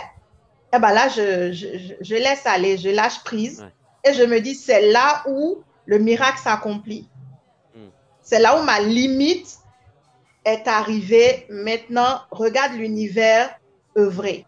et 0.75 0.77
eh 0.77 0.79
ben 0.79 0.93
là, 0.93 1.09
je, 1.09 1.53
je, 1.53 1.67
je, 2.01 2.15
laisse 2.15 2.47
aller, 2.47 2.79
je 2.79 2.89
lâche 2.89 3.23
prise, 3.25 3.67
et 4.05 4.15
je 4.15 4.23
me 4.23 4.41
dis, 4.41 4.55
c'est 4.55 4.91
là 4.91 5.23
où 5.27 5.63
le 5.85 5.99
miracle 5.99 6.39
s'accomplit. 6.39 7.09
Hmm. 7.75 7.89
c'est 8.23 8.39
là 8.39 8.59
où 8.59 8.65
ma 8.65 8.81
limite 8.81 9.59
est 10.45 10.67
arrivée. 10.67 11.47
Maintenant, 11.51 12.21
regarde 12.31 12.75
l'univers 12.75 13.55
œuvrer. 13.97 14.47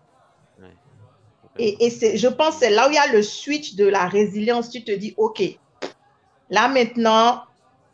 Et, 1.59 1.87
et 1.87 2.17
je 2.17 2.29
pense 2.29 2.55
que 2.55 2.61
c'est 2.61 2.71
là 2.71 2.89
où 2.89 2.91
il 2.91 2.97
y 2.97 2.99
a 2.99 3.07
le 3.13 3.23
switch 3.23 3.77
de 3.77 3.87
la 3.87 4.07
résilience. 4.07 4.71
Tu 4.71 4.83
te 4.83 4.91
dis, 4.91 5.15
OK, 5.17 5.43
là 6.51 6.69
maintenant, 6.69 7.43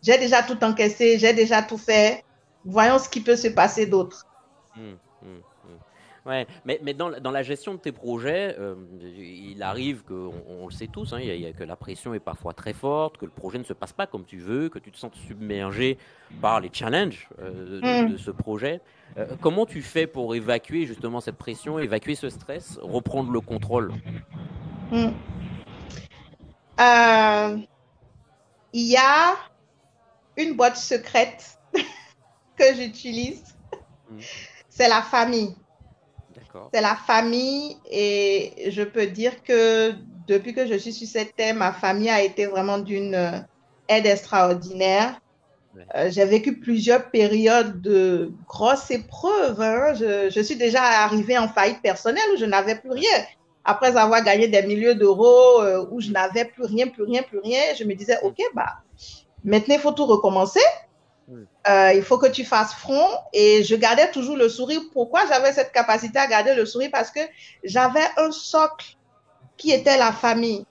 j'ai 0.02 0.18
déjà 0.18 0.42
tout 0.42 0.62
encaissé, 0.64 1.18
j'ai 1.18 1.32
déjà 1.32 1.62
tout 1.62 1.78
fait. 1.78 2.24
Voyons 2.64 2.98
ce 2.98 3.08
qui 3.08 3.20
peut 3.20 3.36
se 3.36 3.48
passer 3.48 3.86
d'autre. 3.86 4.26
Hum, 4.76 4.96
hum, 5.22 5.28
hum. 5.64 5.78
Ouais, 6.26 6.46
mais, 6.66 6.78
mais 6.82 6.92
dans, 6.92 7.10
dans, 7.10 7.30
la 7.30 7.42
gestion 7.42 7.74
de 7.74 7.78
tes 7.78 7.92
projets, 7.92 8.54
euh, 8.58 8.74
il 9.02 9.62
arrive 9.62 10.02
qu'on 10.02 10.32
on 10.48 10.66
le 10.66 10.70
sait 10.70 10.86
tous, 10.86 11.14
hein, 11.14 11.20
y 11.20 11.46
a, 11.46 11.52
que 11.52 11.64
la 11.64 11.76
pression 11.76 12.12
est 12.12 12.20
parfois 12.20 12.52
très 12.52 12.74
forte, 12.74 13.16
que 13.16 13.24
le 13.24 13.30
projet 13.30 13.58
ne 13.58 13.64
se 13.64 13.72
passe 13.72 13.94
pas 13.94 14.06
comme 14.06 14.24
tu 14.24 14.38
veux, 14.38 14.68
que 14.68 14.78
tu 14.78 14.92
te 14.92 14.98
sens 14.98 15.12
submergé 15.26 15.96
par 16.42 16.60
les 16.60 16.70
challenges 16.72 17.28
euh, 17.40 18.06
de, 18.06 18.16
ce 18.18 18.30
projet. 18.30 18.82
Euh, 19.16 19.26
comment 19.40 19.64
tu 19.64 19.80
fais 19.80 20.06
pour 20.06 20.34
évacuer 20.34 20.84
justement 20.84 21.20
cette 21.20 21.36
pression, 21.36 21.78
évacuer 21.78 22.14
ce 22.14 22.28
stress, 22.28 22.78
reprendre 22.82 23.32
le 23.32 23.40
contrôle? 23.40 23.92
Il 28.72 28.86
y 28.86 28.96
a 28.96 29.36
une 30.42 30.54
boîte 30.54 30.76
secrète 30.76 31.58
que 32.56 32.74
j'utilise. 32.74 33.42
Mm. 34.10 34.18
C'est 34.68 34.88
la 34.88 35.02
famille. 35.02 35.54
C'est 36.74 36.80
la 36.80 36.96
famille 36.96 37.76
et 37.88 38.70
je 38.70 38.82
peux 38.82 39.06
dire 39.06 39.42
que 39.44 39.94
depuis 40.26 40.52
que 40.52 40.66
je 40.66 40.74
suis 40.74 40.92
sur 40.92 41.06
cette 41.06 41.36
thème, 41.36 41.58
ma 41.58 41.72
famille 41.72 42.10
a 42.10 42.22
été 42.22 42.46
vraiment 42.46 42.78
d'une 42.78 43.14
euh, 43.14 43.38
aide 43.88 44.06
extraordinaire. 44.06 45.20
Euh, 45.94 46.10
j'ai 46.10 46.24
vécu 46.24 46.58
plusieurs 46.58 47.10
périodes 47.10 47.80
de 47.80 48.32
grosses 48.48 48.90
épreuves. 48.90 49.60
Hein. 49.60 49.94
Je, 49.94 50.40
suis 50.40 50.56
déjà 50.56 50.82
arrivée 50.82 51.38
en 51.38 51.48
faillite 51.48 51.80
personnelle 51.82 52.24
où 52.34 52.36
je 52.36 52.44
n'avais 52.44 52.74
plus 52.74 52.90
rien. 52.90 53.24
Après 53.64 53.96
avoir 53.96 54.22
gagné 54.24 54.48
des 54.48 54.62
milliers 54.62 54.94
d'euros, 54.94 55.62
euh, 55.62 55.86
où 55.90 56.00
je 56.00 56.10
n'avais 56.10 56.44
plus 56.46 56.64
rien, 56.64 56.88
plus 56.88 57.04
rien, 57.04 57.22
plus 57.22 57.38
rien, 57.38 57.60
je 57.78 57.84
me 57.84 57.94
disais, 57.94 58.16
OK, 58.22 58.38
bah, 58.54 58.78
Maintenant, 59.44 59.74
il 59.74 59.80
faut 59.80 59.92
tout 59.92 60.06
recommencer. 60.06 60.60
Euh, 61.68 61.92
il 61.94 62.02
faut 62.02 62.18
que 62.18 62.26
tu 62.26 62.44
fasses 62.44 62.74
front. 62.74 63.08
Et 63.32 63.62
je 63.64 63.74
gardais 63.76 64.10
toujours 64.10 64.36
le 64.36 64.48
sourire. 64.48 64.80
Pourquoi 64.92 65.26
j'avais 65.28 65.52
cette 65.52 65.72
capacité 65.72 66.18
à 66.18 66.26
garder 66.26 66.54
le 66.54 66.66
sourire? 66.66 66.90
Parce 66.92 67.10
que 67.10 67.20
j'avais 67.64 68.06
un 68.16 68.30
socle 68.30 68.96
qui 69.56 69.72
était 69.72 69.98
la 69.98 70.12
famille. 70.12 70.64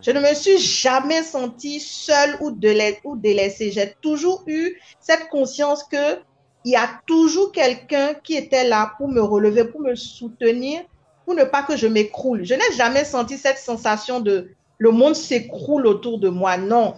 Je 0.00 0.10
ne 0.10 0.20
me 0.20 0.34
suis 0.34 0.58
jamais 0.58 1.22
sentie 1.22 1.78
seule 1.80 2.36
ou, 2.40 2.50
délaissée. 2.50 3.70
J'ai 3.70 3.94
toujours 4.00 4.42
eu 4.46 4.80
cette 5.00 5.28
conscience 5.28 5.84
que 5.84 6.18
il 6.64 6.72
y 6.72 6.76
a 6.76 6.88
toujours 7.06 7.52
quelqu'un 7.52 8.14
qui 8.14 8.34
était 8.34 8.66
là 8.66 8.94
pour 8.96 9.08
me 9.08 9.20
relever, 9.20 9.64
pour 9.64 9.82
me 9.82 9.94
soutenir, 9.94 10.82
pour 11.24 11.34
ne 11.34 11.44
pas 11.44 11.62
que 11.62 11.76
je 11.76 11.86
m'écroule. 11.86 12.44
Je 12.44 12.54
n'ai 12.54 12.72
jamais 12.76 13.04
senti 13.04 13.36
cette 13.36 13.58
sensation 13.58 14.20
de 14.20 14.50
le 14.78 14.90
monde 14.90 15.14
s'écroule 15.14 15.86
autour 15.86 16.18
de 16.18 16.28
moi. 16.28 16.56
Non. 16.56 16.94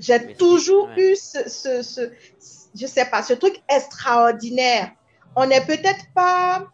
J'ai 0.00 0.34
toujours 0.34 0.88
eu 0.96 1.14
ce, 1.14 1.48
ce, 1.48 1.82
ce, 1.82 2.10
je 2.74 2.86
sais 2.86 3.04
pas, 3.04 3.22
ce 3.22 3.34
truc 3.34 3.62
extraordinaire. 3.68 4.92
On 5.36 5.46
n'est 5.46 5.64
peut-être 5.64 6.06
pas 6.14 6.66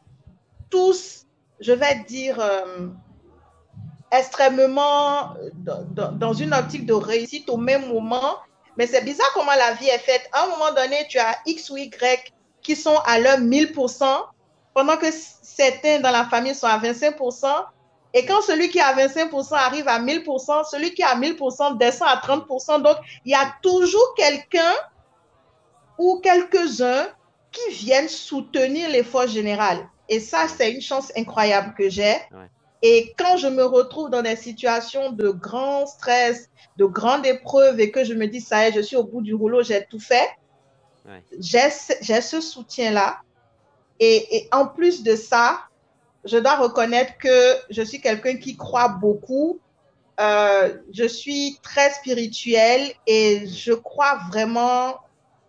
tous, 0.71 1.27
je 1.61 1.73
vais 1.73 2.05
dire, 2.07 2.39
euh, 2.41 2.89
extrêmement 4.13 5.35
dans, 5.55 6.13
dans, 6.13 6.33
une 6.33 6.55
optique 6.55 6.87
de 6.87 6.93
réussite 6.93 7.51
au 7.51 7.57
même 7.57 7.89
moment, 7.89 8.37
mais 8.77 8.87
c'est 8.87 9.05
bizarre 9.05 9.31
comment 9.35 9.55
la 9.59 9.73
vie 9.73 9.89
est 9.89 9.99
faite. 9.99 10.29
À 10.33 10.45
un 10.45 10.47
moment 10.49 10.73
donné, 10.73 11.07
tu 11.09 11.19
as 11.19 11.37
X 11.47 11.71
ou 11.71 11.77
Y 11.77 12.33
qui 12.63 12.77
sont 12.77 12.97
à 13.07 13.19
leur 13.19 13.39
1000%, 13.39 14.05
pendant 14.75 14.97
que 14.97 15.07
certains 15.11 16.01
dans 16.01 16.11
la 16.11 16.25
famille 16.25 16.55
sont 16.55 16.67
à 16.67 16.79
25%, 16.79 17.47
et 18.17 18.25
quand 18.25 18.41
celui 18.41 18.71
qui 18.71 18.81
a 18.81 18.95
25% 18.95 19.53
arrive 19.53 19.87
à 19.89 20.01
1000%, 20.01 20.65
celui 20.71 20.95
qui 20.95 21.03
a 21.03 21.15
1000% 21.15 21.77
descend 21.77 22.09
à 22.09 22.17
30%. 22.17 22.81
Donc, 22.83 22.97
il 23.27 23.33
y 23.33 23.35
a 23.35 23.55
toujours 23.63 24.15
quelqu'un 24.17 24.73
ou 25.99 26.23
quelques-uns 26.25 27.09
qui 27.53 27.75
viennent 27.75 28.09
soutenir 28.09 28.89
l'effort 28.89 29.27
général. 29.27 29.87
Et 30.09 30.19
ça, 30.19 30.49
c'est 30.49 30.73
une 30.73 30.81
chance 30.81 31.13
incroyable 31.15 31.75
que 31.77 31.91
j'ai. 31.91 32.17
Et 32.81 33.13
quand 33.19 33.37
je 33.37 33.49
me 33.49 33.65
retrouve 33.65 34.09
dans 34.09 34.23
des 34.23 34.37
situations 34.37 35.13
de 35.13 35.29
grand 35.29 35.85
stress, 35.85 36.49
de 36.79 36.87
grande 36.87 37.27
épreuve 37.27 37.81
et 37.81 37.91
que 37.91 38.03
je 38.03 38.15
me 38.15 38.29
dis, 38.29 38.41
ça 38.41 38.65
y 38.65 38.69
est, 38.69 38.73
je 38.73 38.81
suis 38.81 38.97
au 38.97 39.05
bout 39.05 39.21
du 39.21 39.35
rouleau, 39.35 39.63
j'ai 39.63 39.85
tout 39.91 40.01
fait, 40.01 40.31
j'ai 41.39 41.69
ce 41.69 42.41
soutien-là. 42.41 43.19
Et, 44.01 44.37
et, 44.37 44.49
en 44.53 44.67
plus 44.67 45.03
de 45.03 45.17
ça, 45.17 45.61
je 46.27 46.37
dois 46.39 46.57
reconnaître 46.57 47.17
que 47.19 47.57
je 47.71 47.83
suis 47.83 48.01
quelqu'un 48.01 48.37
qui 48.37 48.57
croit 48.57 48.89
beaucoup. 48.89 49.61
Euh, 50.19 50.77
je 50.93 51.05
suis 51.05 51.59
très 51.63 51.91
spirituelle 51.93 52.93
et 53.07 53.47
je 53.47 53.73
crois 53.73 54.19
vraiment 54.29 54.99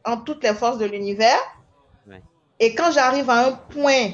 en 0.05 0.17
toutes 0.17 0.43
les 0.43 0.53
forces 0.53 0.77
de 0.77 0.86
l'univers. 0.86 1.39
Et 2.60 2.74
quand 2.74 2.91
j'arrive 2.91 3.29
à 3.29 3.48
un 3.48 3.51
point 3.51 4.13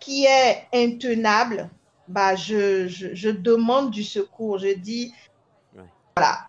qui 0.00 0.24
est 0.24 0.66
intenable, 0.72 1.70
bah, 2.08 2.34
je, 2.34 2.88
je, 2.88 3.30
demande 3.30 3.90
du 3.90 4.02
secours. 4.02 4.58
Je 4.58 4.74
dis, 4.74 5.14
voilà, 6.16 6.48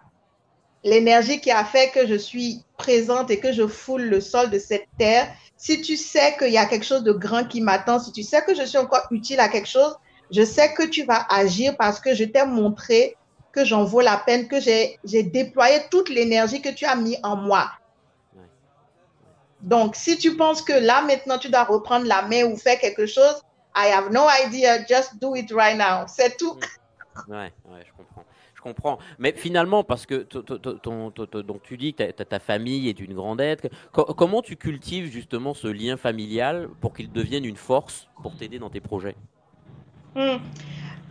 l'énergie 0.84 1.40
qui 1.40 1.52
a 1.52 1.64
fait 1.64 1.92
que 1.92 2.08
je 2.08 2.16
suis 2.16 2.64
présente 2.78 3.30
et 3.30 3.40
que 3.40 3.54
je 3.54 3.68
foule 3.68 4.04
le 4.04 4.20
sol 4.22 4.50
de 4.50 4.58
cette 4.58 4.88
terre, 4.98 5.32
si 5.66 5.82
tu 5.82 5.98
sais 5.98 6.38
qu'il 6.38 6.52
y 6.52 6.60
a 6.60 6.68
quelque 6.68 6.86
chose 6.86 7.02
de 7.02 7.12
grand 7.12 7.44
qui 7.44 7.60
m'attend, 7.60 7.98
si 7.98 8.12
tu 8.12 8.22
sais 8.22 8.44
que 8.44 8.54
je 8.54 8.62
suis 8.62 8.78
encore 8.78 9.08
utile 9.10 9.40
à 9.40 9.50
quelque 9.50 9.68
chose, 9.68 9.98
je 10.30 10.46
sais 10.46 10.72
que 10.76 10.84
tu 10.84 11.06
vas 11.06 11.26
agir 11.28 11.76
parce 11.76 12.00
que 12.00 12.14
je 12.14 12.24
t'ai 12.24 12.46
montré 12.46 13.18
que 13.52 13.66
j'en 13.66 13.84
vaux 13.84 14.02
la 14.02 14.18
peine, 14.18 14.48
que 14.48 14.60
j'ai 14.60 15.24
déployé 15.24 15.80
toute 15.90 16.10
l'énergie 16.10 16.62
que 16.62 16.70
tu 16.70 16.86
as 16.86 16.96
mis 16.96 17.18
en 17.24 17.36
moi. 17.36 17.72
Donc, 19.62 19.96
si 19.96 20.20
tu 20.20 20.38
penses 20.38 20.62
que 20.62 20.74
là, 20.74 21.02
maintenant, 21.02 21.40
tu 21.40 21.50
dois 21.50 21.64
reprendre 21.64 22.06
la 22.06 22.22
main 22.22 22.44
ou 22.44 22.56
faire 22.58 22.78
quelque 22.78 23.08
chose, 23.08 23.42
I 23.76 23.88
have 23.88 24.12
no 24.12 24.28
idea, 24.46 24.86
just 24.88 25.18
do 25.20 25.36
it 25.36 25.52
right 25.52 25.76
now. 25.76 26.06
C'est 26.08 26.38
tout. 26.38 26.60
Ouais, 27.28 27.52
ouais, 27.66 27.84
je 27.88 27.92
comprends 27.98 28.15
comprends. 28.66 28.98
Mais 29.20 29.34
finalement, 29.36 29.84
parce 29.84 30.06
que 30.06 30.28
donc 31.42 31.62
tu 31.64 31.78
dis 31.78 31.94
que 31.94 32.12
ta, 32.12 32.40
famille 32.40 32.90
est 32.90 33.00
une 33.00 33.14
grande 33.14 33.40
aide, 33.40 33.70
comment 33.92 34.42
tu 34.42 34.56
cultives 34.56 35.12
justement 35.12 35.54
ce 35.54 35.68
lien 35.68 35.98
familial 35.98 36.70
pour 36.82 36.94
qu'il 36.94 37.12
devienne 37.12 37.46
une 37.46 37.58
force 37.58 38.08
pour 38.24 38.36
t'aider 38.36 38.58
dans 38.58 38.72
tes 38.72 38.82
projets? 38.82 39.16
Hmm. 40.16 40.38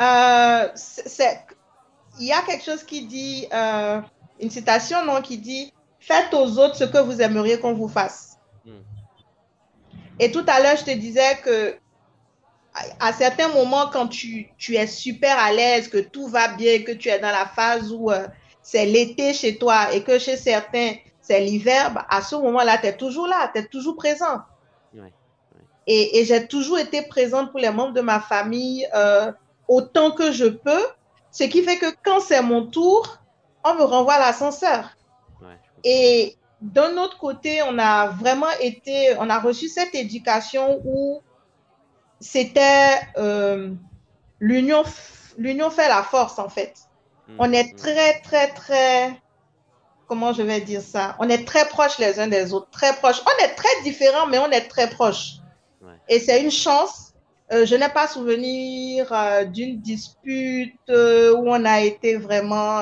euh, 0.01 0.69
Il 2.19 2.27
y 2.27 2.33
a 2.33 2.43
quelque 2.43 2.65
chose 2.65 2.83
qui 2.83 3.07
dit, 3.07 3.47
euh, 3.53 4.01
une 4.41 4.51
citation 4.51 5.05
non, 5.05 5.23
qui 5.23 5.39
dit 5.39 5.73
Faites 6.01 6.35
aux 6.35 6.59
autres 6.59 6.77
ce 6.77 6.85
que 6.85 6.99
vous 6.99 7.23
aimeriez 7.23 7.59
qu'on 7.59 7.73
vous 7.73 7.89
fasse. 7.89 8.39
Hmm. 8.67 8.83
Et 10.19 10.31
tout 10.31 10.45
à 10.47 10.61
l'heure, 10.61 10.77
je 10.77 10.85
te 10.85 10.91
disais 10.91 11.39
que 11.43 11.77
à 12.99 13.13
certains 13.13 13.49
moments, 13.49 13.89
quand 13.93 14.09
tu, 14.09 14.49
tu, 14.59 14.75
es 14.75 14.87
super 14.87 15.39
à 15.39 15.53
l'aise, 15.53 15.89
que 15.89 15.99
tout 15.99 16.27
va 16.27 16.49
bien, 16.49 16.83
que 16.83 16.93
tu 16.93 17.09
es 17.09 17.19
dans 17.19 17.31
la 17.31 17.47
phase 17.47 17.93
où 17.93 18.11
euh, 18.11 18.27
c'est 18.63 18.87
l'été 18.87 19.33
chez 19.33 19.57
toi 19.57 19.93
et 19.93 20.03
que 20.03 20.19
chez 20.19 20.37
certains, 20.37 20.95
c'est 21.21 21.41
l'hiver, 21.41 21.93
bah, 21.93 22.07
à 22.09 22.21
ce 22.21 22.35
moment-là, 22.37 22.79
tu 22.79 22.87
es 22.87 22.97
toujours 22.97 23.27
là, 23.27 23.51
tu 23.55 23.61
es 23.61 23.67
toujours 23.67 23.97
présent. 23.97 24.41
Et, 25.87 26.19
et 26.19 26.25
j'ai 26.25 26.49
toujours 26.49 26.79
été 26.79 27.03
présente 27.03 27.51
pour 27.51 27.61
les 27.61 27.69
membres 27.69 27.93
de 27.93 28.01
ma 28.01 28.19
famille 28.19 28.89
euh, 28.95 29.31
autant 29.69 30.11
que 30.13 30.33
je 30.33 30.47
peux, 30.47 30.87
ce 31.31 31.45
qui 31.45 31.63
fait 31.63 31.77
que 31.77 31.95
quand 32.03 32.21
c'est 32.21 32.41
mon 32.41 32.67
tour, 32.67 33.19
on 33.65 33.75
me 33.75 33.83
renvoie 33.83 34.15
à 34.15 34.19
l'ascenseur. 34.19 34.97
et 35.85 36.37
d'un 36.63 36.97
autre 36.97 37.19
côté, 37.19 37.61
on 37.69 37.79
a 37.79 38.07
vraiment 38.07 38.51
été, 38.61 39.15
on 39.19 39.29
a 39.29 39.39
reçu 39.39 39.69
cette 39.69 39.95
éducation 39.95 40.81
où 40.87 41.21
c'était 42.25 43.01
euh, 43.19 43.71
l'union, 44.41 44.83
l'union 45.37 45.69
fait 45.69 45.89
la 45.89 46.03
force 46.03 46.39
en 46.39 46.49
fait. 46.49 46.75
Hmm. 47.29 47.37
On 47.39 47.53
est 47.53 47.77
très, 47.77 48.21
très, 48.21 48.49
très, 48.49 49.21
comment 50.09 50.33
je 50.33 50.43
vais 50.43 50.63
dire 50.63 50.81
ça? 50.81 51.17
On 51.19 51.29
est 51.29 51.47
très 51.47 51.67
proches 51.69 51.99
les 51.99 52.19
uns 52.19 52.27
des 52.27 52.55
autres, 52.55 52.71
très 52.71 52.95
proches. 52.95 53.21
On 53.27 53.45
est 53.45 53.55
très 53.55 53.83
différents, 53.83 54.27
mais 54.27 54.39
on 54.39 54.51
est 54.51 54.69
très 54.69 54.89
proches. 54.89 55.35
Et 56.09 56.19
c'est 56.19 56.43
une 56.43 56.51
chance. 56.51 57.13
Euh, 57.53 57.67
je 57.67 57.75
n'ai 57.75 57.89
pas 57.91 58.09
souvenir 58.09 59.13
euh, 59.13 59.45
d'une 59.45 59.81
dispute 59.81 60.75
où 60.89 61.45
on 61.47 61.65
a 61.65 61.81
été 61.83 62.17
vraiment. 62.17 62.81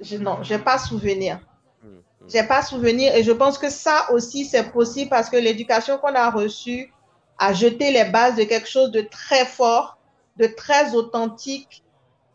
Je, 0.00 0.16
non, 0.16 0.42
je 0.42 0.54
n'ai 0.54 0.60
pas 0.60 0.78
souvenir. 0.78 1.38
Je 1.82 1.88
hmm, 1.88 1.92
n'ai 1.92 1.98
hmm. 1.98 2.28
J'ai 2.28 2.42
pas 2.42 2.62
souvenir. 2.62 3.14
Et 3.14 3.22
je 3.22 3.32
pense 3.32 3.56
que 3.56 3.70
ça 3.70 4.08
aussi, 4.12 4.44
c'est 4.44 4.70
possible 4.72 5.10
parce 5.10 5.30
que 5.30 5.36
l'éducation 5.36 5.98
qu'on 5.98 6.14
a 6.14 6.30
reçue 6.30 6.92
à 7.38 7.52
jeter 7.52 7.90
les 7.90 8.04
bases 8.04 8.36
de 8.36 8.44
quelque 8.44 8.68
chose 8.68 8.90
de 8.90 9.00
très 9.00 9.44
fort, 9.44 9.98
de 10.36 10.46
très 10.46 10.94
authentique. 10.94 11.82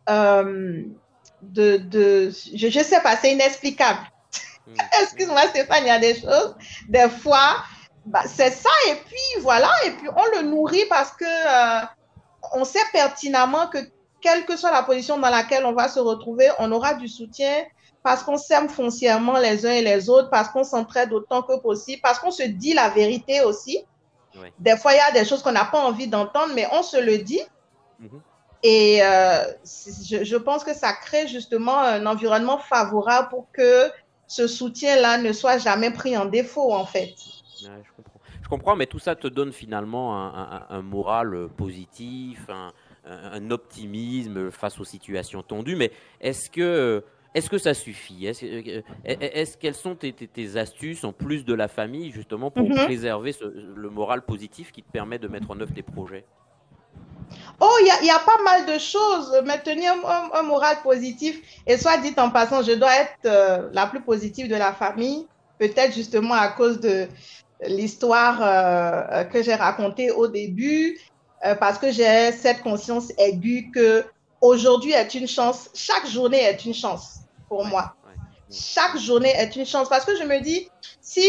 Euh, 0.09 0.83
de, 1.41 1.77
de 1.77 2.29
je, 2.29 2.69
je 2.69 2.83
sais 2.83 3.01
pas, 3.01 3.15
c'est 3.17 3.31
inexplicable. 3.31 3.99
Mm. 4.67 4.73
Excuse-moi 5.01 5.41
Stéphane, 5.49 5.83
il 5.83 5.87
y 5.87 5.89
a 5.89 5.99
des 5.99 6.19
choses, 6.19 6.55
des 6.87 7.09
fois, 7.09 7.63
bah, 8.05 8.23
c'est 8.25 8.51
ça, 8.51 8.69
et 8.89 8.95
puis 8.95 9.41
voilà, 9.41 9.71
et 9.85 9.91
puis 9.91 10.09
on 10.09 10.37
le 10.37 10.47
nourrit 10.47 10.85
parce 10.89 11.11
que 11.11 11.25
euh, 11.25 11.85
on 12.53 12.63
sait 12.63 12.79
pertinemment 12.91 13.67
que 13.67 13.77
quelle 14.21 14.45
que 14.45 14.55
soit 14.55 14.71
la 14.71 14.83
position 14.83 15.17
dans 15.17 15.29
laquelle 15.29 15.65
on 15.65 15.73
va 15.73 15.87
se 15.87 15.99
retrouver, 15.99 16.49
on 16.59 16.71
aura 16.71 16.93
du 16.93 17.07
soutien 17.07 17.63
parce 18.03 18.23
qu'on 18.23 18.37
s'aime 18.37 18.69
foncièrement 18.69 19.37
les 19.37 19.65
uns 19.65 19.71
et 19.71 19.81
les 19.81 20.09
autres, 20.09 20.29
parce 20.29 20.49
qu'on 20.49 20.63
s'entraide 20.63 21.13
autant 21.13 21.43
que 21.43 21.59
possible, 21.59 22.01
parce 22.01 22.19
qu'on 22.19 22.31
se 22.31 22.43
dit 22.43 22.73
la 22.73 22.89
vérité 22.89 23.41
aussi. 23.41 23.85
Des 24.59 24.77
fois, 24.77 24.93
il 24.93 24.97
y 24.97 24.99
a 24.99 25.11
des 25.11 25.25
choses 25.25 25.41
qu'on 25.41 25.51
n'a 25.51 25.65
pas 25.65 25.79
envie 25.79 26.07
d'entendre, 26.07 26.53
mais 26.55 26.67
on 26.71 26.83
se 26.83 26.97
le 26.97 27.17
dit. 27.19 27.41
Mm-hmm. 28.01 28.19
Et 28.63 29.03
euh, 29.03 29.43
je, 30.05 30.23
je, 30.23 30.35
pense 30.37 30.63
que 30.63 30.73
ça 30.73 30.93
crée 30.93 31.27
justement 31.27 31.79
un 31.79 32.05
environnement 32.05 32.59
favorable 32.59 33.29
pour 33.29 33.47
que 33.51 33.91
ce 34.27 34.47
soutien-là 34.47 35.17
ne 35.17 35.33
soit 35.33 35.57
jamais 35.57 35.91
pris 35.91 36.15
en 36.15 36.25
défaut, 36.25 36.71
en 36.73 36.85
fait. 36.85 37.15
je, 37.59 37.67
comprends. 37.97 38.19
je, 38.41 38.49
comprends. 38.49 38.75
mais 38.75 38.85
tout 38.85 38.99
ça 38.99 39.15
te 39.15 39.27
donne 39.27 39.51
finalement 39.51 40.15
un, 40.15 40.65
un, 40.69 40.81
moral 40.81 41.49
positif, 41.57 42.39
un, 42.49 42.71
un, 43.05 43.51
optimisme 43.51 44.51
face 44.51 44.79
aux 44.79 44.85
situations 44.85 45.41
tendues. 45.41 45.75
Mais 45.75 45.91
est-ce 46.21 46.49
que, 46.49 47.03
est-ce 47.33 47.49
que 47.49 47.57
ça 47.57 47.73
suffit? 47.73 48.25
Est-ce 48.25 48.45
est, 48.45 48.83
est 49.05 49.59
quelles 49.59 49.75
sont 49.75 49.95
tes, 49.95 50.11
tes, 50.11 50.57
astuces 50.57 51.05
en 51.05 51.13
plus 51.13 51.45
de 51.45 51.53
la 51.53 51.69
famille 51.69 52.11
justement 52.11 52.51
pour 52.51 52.67
mm-hmm. 52.67 52.85
préserver 52.85 53.31
ce, 53.31 53.45
le 53.45 53.89
moral 53.89 54.23
positif 54.23 54.71
qui 54.71 54.83
te 54.83 54.91
permet 54.91 55.17
de 55.17 55.29
mettre 55.29 55.49
en 55.49 55.59
œuvre 55.59 55.73
tes 55.73 55.81
projets? 55.81 56.25
Oh, 57.61 57.77
il 57.79 58.05
y, 58.05 58.09
a 58.09 58.19
pas 58.19 58.41
mal 58.43 58.65
de 58.65 58.77
choses. 58.77 59.41
Maintenir 59.45 59.93
un, 60.33 60.43
moral 60.43 60.77
positif. 60.83 61.39
Et 61.65 61.77
soit 61.77 61.97
dit 61.97 62.13
en 62.17 62.29
passant, 62.29 62.63
je 62.63 62.73
dois 62.73 62.93
être 62.95 63.25
euh, 63.25 63.69
la 63.71 63.87
plus 63.87 64.01
positive 64.01 64.49
de 64.49 64.55
la 64.55 64.73
famille. 64.73 65.25
Peut-être 65.57 65.93
justement 65.93 66.33
à 66.33 66.49
cause 66.49 66.81
de 66.81 67.07
l'histoire 67.65 68.41
euh, 68.41 69.19
euh, 69.19 69.23
que 69.23 69.41
j'ai 69.43 69.55
racontée 69.55 70.11
au 70.11 70.27
début. 70.27 70.99
parce 71.59 71.77
que 71.77 71.91
j'ai 71.91 72.31
cette 72.33 72.61
conscience 72.61 73.11
aiguë 73.17 73.71
que 73.73 74.03
aujourd'hui 74.41 74.91
est 74.91 75.13
une 75.15 75.27
chance. 75.27 75.69
Chaque 75.73 76.07
journée 76.07 76.41
est 76.41 76.65
une 76.65 76.73
chance 76.73 77.20
pour 77.51 77.65
moi. 77.65 77.95
Chaque 78.49 78.95
journée 78.95 79.33
est 79.35 79.57
une 79.57 79.65
chance. 79.65 79.89
Parce 79.89 80.05
que 80.05 80.15
je 80.15 80.23
me 80.23 80.39
dis, 80.39 80.69
si 81.01 81.21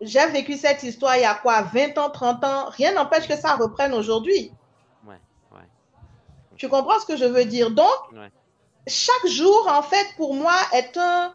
j'ai 0.00 0.26
vécu 0.28 0.56
cette 0.56 0.82
histoire 0.82 1.16
il 1.16 1.20
y 1.20 1.26
a 1.26 1.34
quoi, 1.34 1.60
20 1.60 1.98
ans, 1.98 2.08
30 2.08 2.44
ans, 2.44 2.70
rien 2.70 2.94
n'empêche 2.94 3.28
que 3.28 3.36
ça 3.36 3.56
reprenne 3.56 3.92
aujourd'hui. 3.92 4.50
Tu 6.56 6.70
comprends 6.70 6.98
ce 6.98 7.04
que 7.04 7.18
je 7.18 7.26
veux 7.26 7.44
dire? 7.44 7.70
Donc, 7.70 7.98
chaque 8.86 9.26
jour, 9.26 9.68
en 9.70 9.82
fait, 9.82 10.06
pour 10.16 10.32
moi, 10.32 10.56
est 10.72 10.96
un, 10.96 11.34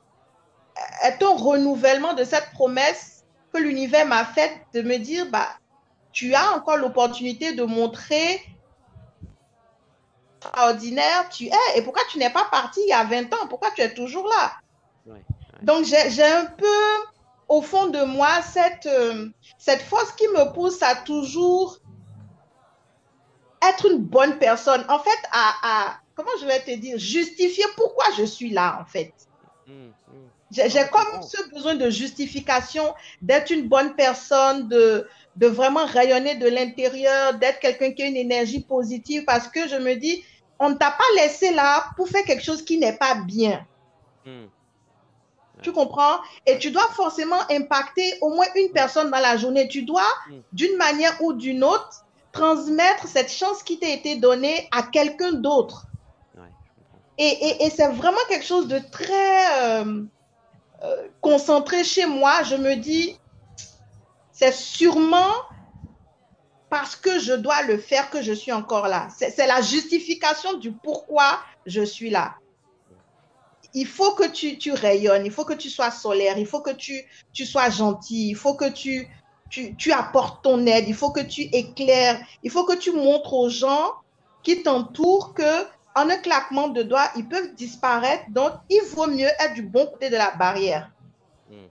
est 1.04 1.22
un 1.22 1.36
renouvellement 1.36 2.14
de 2.14 2.24
cette 2.24 2.50
promesse 2.54 3.24
que 3.54 3.60
l'univers 3.60 4.08
m'a 4.08 4.26
faite 4.26 4.58
de 4.74 4.82
me 4.82 4.98
dire, 4.98 5.30
bah, 5.30 5.50
tu 6.12 6.34
as 6.34 6.54
encore 6.54 6.78
l'opportunité 6.78 7.54
de 7.54 7.64
montrer 7.64 8.42
extraordinaire 10.42 11.30
tu 11.30 11.46
es 11.46 11.78
et 11.78 11.82
pourquoi 11.82 12.04
tu 12.10 12.18
n'es 12.18 12.30
pas 12.30 12.46
parti 12.52 12.82
il 12.84 12.90
y 12.90 12.94
a 12.94 13.04
20 13.04 13.34
ans, 13.34 13.48
pourquoi 13.48 13.72
tu 13.72 13.82
es 13.82 13.94
toujours 13.94 14.28
là? 14.28 14.54
Donc, 15.62 15.86
j'ai 15.86 16.24
un 16.24 16.46
peu 16.46 16.66
au 17.48 17.62
fond 17.62 17.88
de 17.88 18.02
moi 18.04 18.42
cette, 18.42 18.88
euh, 18.88 19.30
cette 19.60 19.82
force 19.82 20.12
qui 20.14 20.28
me 20.30 20.52
pousse 20.54 20.82
à 20.82 20.96
toujours 20.96 21.78
être 23.62 23.86
une 23.86 24.00
bonne 24.00 24.40
personne, 24.40 24.84
en 24.90 24.98
fait, 24.98 25.20
à, 25.32 26.00
comment 26.16 26.32
je 26.40 26.48
vais 26.48 26.62
te 26.62 26.72
dire, 26.72 26.98
justifier 26.98 27.66
pourquoi 27.76 28.06
je 28.18 28.24
suis 28.24 28.50
là, 28.50 28.80
en 28.82 28.86
fait. 28.86 29.14
Mm, 29.68 29.90
mm. 29.90 29.92
J'ai 30.50 30.88
comme 30.92 31.22
ce 31.22 31.48
besoin 31.50 31.76
de 31.76 31.92
justification, 31.92 32.96
d'être 33.22 33.52
une 33.52 33.68
bonne 33.68 33.96
personne, 33.96 34.68
de, 34.68 35.08
de 35.36 35.48
vraiment 35.48 35.86
rayonner 35.86 36.36
de 36.36 36.48
l'intérieur, 36.48 37.36
d'être 37.36 37.60
quelqu'un 37.60 37.92
qui 37.92 38.02
a 38.02 38.08
une 38.08 38.18
énergie 38.18 38.62
positive, 38.62 39.26
parce 39.26 39.48
que 39.48 39.68
je 39.68 39.76
me 39.76 39.94
dis, 39.96 40.24
on 40.62 40.70
ne 40.70 40.76
t'a 40.76 40.92
pas 40.92 41.04
laissé 41.16 41.52
là 41.52 41.86
pour 41.98 42.08
faire 42.08 42.24
quelque 42.24 42.44
chose 42.44 42.64
qui 42.64 42.78
n'est 42.78 42.96
pas 42.96 43.16
bien. 43.16 43.66
Mm. 44.26 44.46
Tu 45.64 45.72
comprends? 45.74 46.20
Et 46.46 46.60
tu 46.60 46.70
dois 46.72 46.88
forcément 46.94 47.40
impacter 47.50 48.14
au 48.22 48.30
moins 48.30 48.46
une 48.56 48.72
personne 48.72 49.10
dans 49.10 49.20
la 49.20 49.38
journée. 49.38 49.68
Tu 49.68 49.84
dois, 49.84 50.08
d'une 50.54 50.78
manière 50.78 51.20
ou 51.22 51.34
d'une 51.34 51.64
autre, 51.64 52.06
transmettre 52.32 53.08
cette 53.08 53.32
chance 53.32 53.62
qui 53.64 53.80
t'a 53.80 53.90
été 53.90 54.16
donnée 54.16 54.68
à 54.72 54.84
quelqu'un 54.84 55.34
d'autre. 55.34 55.88
et, 57.18 57.66
et, 57.66 57.70
c'est 57.70 57.90
vraiment 57.90 58.24
quelque 58.30 58.46
chose 58.46 58.68
de 58.68 58.80
très 58.80 59.62
euh, 59.62 60.04
euh, 60.84 61.08
concentré 61.22 61.84
chez 61.84 62.06
moi. 62.06 62.42
Je 62.44 62.56
me 62.56 62.76
dis, 62.76 63.20
c'est 64.32 64.54
sûrement 64.54 65.34
parce 66.72 66.96
que 66.96 67.20
je 67.20 67.34
dois 67.34 67.64
le 67.64 67.78
faire 67.78 68.10
que 68.10 68.22
je 68.22 68.32
suis 68.32 68.54
encore 68.54 68.88
là. 68.88 69.10
C'est 69.10 69.46
la 69.46 69.62
justification 69.62 70.54
du 70.54 70.72
pourquoi 70.72 71.42
je 71.66 71.82
suis 71.82 72.10
là. 72.10 72.36
Il 73.74 73.86
faut 73.86 74.14
que 74.16 74.26
tu, 74.32 74.58
tu, 74.58 74.72
rayonnes, 74.72 75.26
il 75.26 75.34
faut 75.34 75.44
que 75.44 75.54
tu 75.54 75.70
sois 75.70 75.92
solaire, 75.92 76.38
il 76.38 76.46
faut 76.46 76.62
que 76.62 76.72
tu, 76.72 77.06
sois 77.34 77.70
gentil, 77.70 78.30
il 78.30 78.36
faut 78.36 78.54
que 78.54 78.70
tu, 78.70 79.06
apportes 79.92 80.46
ton 80.46 80.66
aide, 80.66 80.86
il 80.88 80.96
faut 80.96 81.12
que 81.12 81.20
tu 81.20 81.42
éclaires, 81.42 82.26
il 82.42 82.50
faut 82.50 82.64
que 82.64 82.78
tu 82.78 82.94
montres 82.94 83.34
aux 83.34 83.50
gens 83.50 83.92
qui 84.42 84.64
t'entourent 84.64 85.34
que 85.34 85.66
en 85.94 86.10
un 86.10 86.18
claquement 86.18 86.70
de 86.70 86.84
doigts, 86.84 87.10
ils 87.18 87.28
peuvent 87.28 87.54
disparaître. 87.54 88.24
Donc, 88.30 88.54
il 88.70 88.82
vaut 88.94 89.08
mieux 89.08 89.28
être 89.28 89.56
du 89.56 89.64
bon 89.64 89.88
côté 89.88 90.10
de 90.10 90.16
la 90.16 90.32
barrière. 90.32 90.90
Hmm. 91.50 91.68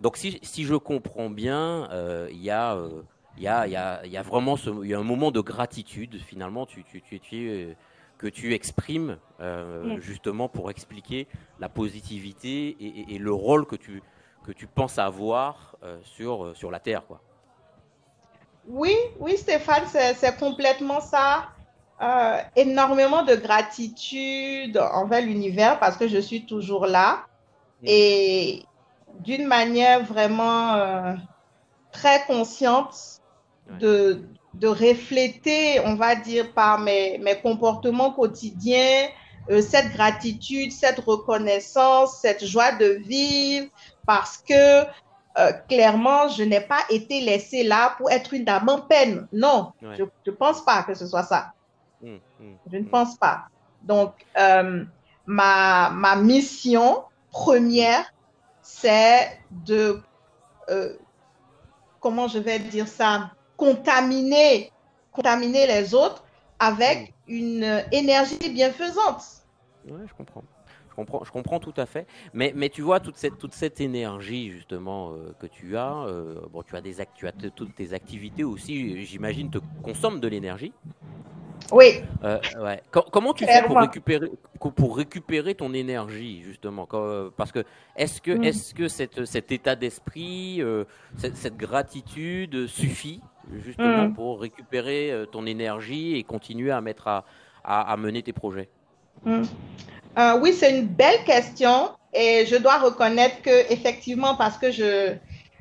Donc, 0.00 0.16
si, 0.16 0.64
je 0.64 0.74
comprends 0.74 1.30
bien, 1.30 1.88
euh, 1.92 2.26
il 2.32 2.42
y 2.42 2.50
a... 2.50 2.76
il 3.38 3.44
y, 3.44 3.48
a, 3.48 3.66
y, 3.66 3.76
a, 3.76 4.04
y 4.04 4.16
a, 4.16 4.22
vraiment 4.22 4.56
ce, 4.56 4.84
y 4.84 4.92
a 4.92 4.98
un 4.98 5.04
moment 5.04 5.30
de 5.30 5.40
gratitude 5.40 6.20
finalement 6.20 6.66
tu, 6.66 6.84
tu, 6.84 7.00
tu, 7.00 7.20
tu 7.20 7.76
que 8.18 8.26
tu 8.26 8.52
exprimes 8.52 9.16
euh, 9.40 9.98
justement 10.00 10.48
pour 10.48 10.70
expliquer 10.70 11.28
la 11.60 11.68
positivité 11.68 12.76
et, 12.80 13.14
et, 13.14 13.18
le 13.18 13.32
rôle 13.32 13.64
que 13.64 13.76
tu, 13.76 14.02
que 14.44 14.52
tu 14.52 14.66
penses 14.66 14.98
avoir 14.98 15.76
euh, 15.82 15.98
sur, 16.02 16.44
euh, 16.44 16.54
sur 16.54 16.70
la 16.70 16.80
Terre. 16.80 17.06
Quoi. 17.06 17.20
Oui, 18.66 18.94
oui, 19.20 19.36
Stéphane, 19.36 19.84
c'est 19.86 20.36
complètement 20.38 21.00
ça. 21.00 21.48
Euh, 22.00 22.38
énormément 22.54 23.24
de 23.24 23.34
gratitude 23.34 24.78
envers 24.78 25.22
l'univers 25.22 25.80
parce 25.80 25.96
que 25.96 26.06
je 26.06 26.18
suis 26.18 26.46
toujours 26.46 26.86
là 26.86 27.26
mm. 27.82 27.86
et 27.86 28.62
d'une 29.20 29.46
manière 29.46 30.04
vraiment 30.04 31.16
très 31.90 32.24
consciente 32.26 33.17
de, 33.80 34.22
de 34.54 34.68
refléter, 34.68 35.80
on 35.84 35.94
va 35.94 36.14
dire, 36.14 36.52
par 36.52 36.78
mes, 36.78 37.18
mes 37.18 37.38
comportements 37.40 38.12
quotidiens, 38.12 39.08
cette 39.62 39.92
gratitude, 39.92 40.72
cette 40.72 40.98
reconnaissance, 41.00 42.18
cette 42.20 42.44
joie 42.44 42.72
de 42.72 43.00
vivre, 43.06 43.68
parce 44.06 44.36
que 44.38 44.84
euh, 45.38 45.52
clairement, 45.68 46.28
je 46.28 46.42
n'ai 46.42 46.60
pas 46.60 46.80
été 46.90 47.20
laissée 47.20 47.62
là 47.62 47.94
pour 47.96 48.10
être 48.10 48.34
une 48.34 48.44
dame 48.44 48.68
en 48.68 48.80
peine. 48.80 49.28
Non, 49.32 49.72
je 49.80 50.02
ne 50.02 50.32
pense 50.32 50.64
pas 50.64 50.82
que 50.82 50.94
ce 50.94 51.06
soit 51.06 51.22
ça. 51.22 51.52
Hum, 52.02 52.18
hum, 52.40 52.56
je 52.70 52.76
ne 52.76 52.82
hum. 52.82 52.88
pense 52.88 53.16
pas. 53.16 53.44
Donc, 53.82 54.14
euh, 54.36 54.84
ma, 55.26 55.90
ma 55.90 56.16
mission 56.16 57.04
première, 57.30 58.12
c'est 58.62 59.38
de, 59.64 60.00
euh, 60.70 60.94
comment 62.00 62.26
je 62.26 62.40
vais 62.40 62.58
dire 62.58 62.88
ça, 62.88 63.30
contaminer, 63.58 64.72
contaminer 65.12 65.66
les 65.66 65.94
autres 65.94 66.24
avec 66.58 67.12
une 67.26 67.84
énergie 67.92 68.38
bienfaisante. 68.48 69.22
Oui, 69.86 70.00
je 70.06 70.14
comprends 70.14 70.42
je 71.24 71.30
comprends 71.30 71.60
tout 71.60 71.74
à 71.76 71.86
fait. 71.86 72.06
Mais, 72.34 72.52
mais 72.54 72.68
tu 72.68 72.82
vois, 72.82 73.00
toute 73.00 73.16
cette, 73.16 73.38
toute 73.38 73.54
cette 73.54 73.80
énergie, 73.80 74.50
justement, 74.50 75.12
euh, 75.12 75.34
que 75.38 75.46
tu 75.46 75.76
as, 75.76 76.04
euh, 76.06 76.40
bon, 76.50 76.62
tu 76.62 76.76
as, 76.76 76.80
des 76.80 76.96
tu 77.14 77.26
as 77.26 77.32
toutes 77.32 77.74
tes 77.74 77.92
activités 77.92 78.44
aussi, 78.44 79.04
j'imagine, 79.04 79.50
te 79.50 79.58
consomment 79.82 80.20
de 80.20 80.28
l'énergie. 80.28 80.72
Oui. 81.72 82.02
Euh, 82.24 82.38
ouais. 82.60 82.82
comment 82.90 83.34
tu 83.34 83.44
fais 83.44 83.62
pour 83.66 83.78
récupérer, 83.78 84.30
pour 84.74 84.96
récupérer 84.96 85.54
ton 85.54 85.74
énergie, 85.74 86.42
justement 86.42 86.88
Parce 87.36 87.52
que 87.52 87.64
est-ce 87.96 88.20
que, 88.20 88.30
mm. 88.30 88.44
est 88.44 88.74
que 88.74 88.88
cette, 88.88 89.24
cet 89.24 89.52
état 89.52 89.76
d'esprit, 89.76 90.62
cette, 91.16 91.56
gratitude 91.56 92.66
suffit, 92.68 93.20
justement, 93.52 94.08
mm. 94.08 94.14
pour 94.14 94.40
récupérer 94.40 95.12
ton 95.32 95.46
énergie 95.46 96.16
et 96.16 96.22
continuer 96.22 96.70
à, 96.70 96.80
mettre 96.80 97.08
à, 97.08 97.24
à, 97.64 97.96
mener 97.96 98.22
tes 98.22 98.32
projets 98.32 98.68
mm. 99.24 99.42
Euh, 100.18 100.38
oui, 100.40 100.52
c'est 100.52 100.76
une 100.76 100.86
belle 100.86 101.22
question 101.24 101.90
et 102.12 102.44
je 102.46 102.56
dois 102.56 102.78
reconnaître 102.78 103.40
que 103.42 103.72
effectivement, 103.72 104.34
parce 104.34 104.58
que 104.58 104.72
je, 104.72 105.14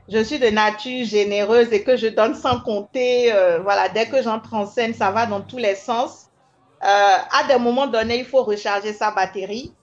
je 0.10 0.23
suis 0.23 0.39
de 0.39 0.47
nature 0.47 1.06
généreuse 1.06 1.71
et 1.71 1.84
que 1.84 1.95
je 1.95 2.08
donne 2.08 2.34
sans 2.34 2.60
compter, 2.62 3.32
euh, 3.34 3.60
voilà, 3.60 3.89
dès 3.89 4.08
que 4.08 4.21
j'entre 4.23 4.54
en 4.56 4.65
scène, 4.65 4.93
ça 4.93 5.12
va 5.12 5.28
dans 5.28 5.41
tous 5.41 5.58
les 5.58 5.76
sens. 5.76 6.30
à 6.82 7.43
des 7.47 7.60
moments 7.60 7.88
donnés, 7.88 8.19
il 8.19 8.26
faut 8.26 8.43
recharger 8.43 8.93
sa 8.93 9.12
batterie. 9.12 9.73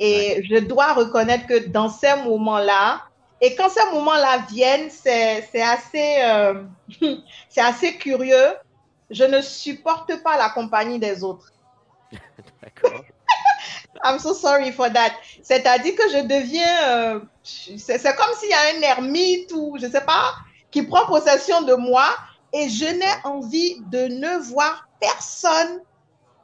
Et 0.00 0.42
je 0.48 0.58
dois 0.58 0.94
reconnaître 0.94 1.46
que 1.46 1.68
dans 1.68 1.88
ces 1.88 2.14
moments-là, 2.24 3.02
et 3.44 3.56
quand 3.56 3.68
ces 3.68 3.84
moments-là 3.92 4.44
viennent, 4.48 4.88
c'est 4.88 5.60
assez, 5.60 6.22
euh, 6.22 6.62
c'est 7.48 7.60
assez 7.60 7.96
curieux. 7.96 8.54
Je 9.10 9.24
ne 9.24 9.40
supporte 9.42 10.22
pas 10.22 10.38
la 10.38 10.50
compagnie 10.50 11.00
des 11.00 11.24
autres. 11.24 11.52
D'accord. 12.62 13.02
I'm 14.04 14.20
so 14.20 14.32
sorry 14.32 14.70
for 14.70 14.90
that. 14.92 15.10
C'est-à-dire 15.42 15.94
que 15.96 16.08
je 16.10 16.22
deviens, 16.22 16.88
euh, 16.88 17.20
c'est 17.42 18.16
comme 18.16 18.34
s'il 18.38 18.48
y 18.48 18.54
a 18.54 18.78
un 18.78 18.82
ermite 18.82 19.52
ou 19.52 19.76
je 19.76 19.88
sais 19.88 20.00
pas, 20.00 20.34
qui 20.70 20.84
prend 20.84 21.04
possession 21.06 21.62
de 21.62 21.74
moi 21.74 22.08
et 22.52 22.68
je 22.68 22.84
n'ai 22.84 23.14
envie 23.24 23.80
de 23.90 24.06
ne 24.06 24.38
voir 24.38 24.88
personne 25.00 25.80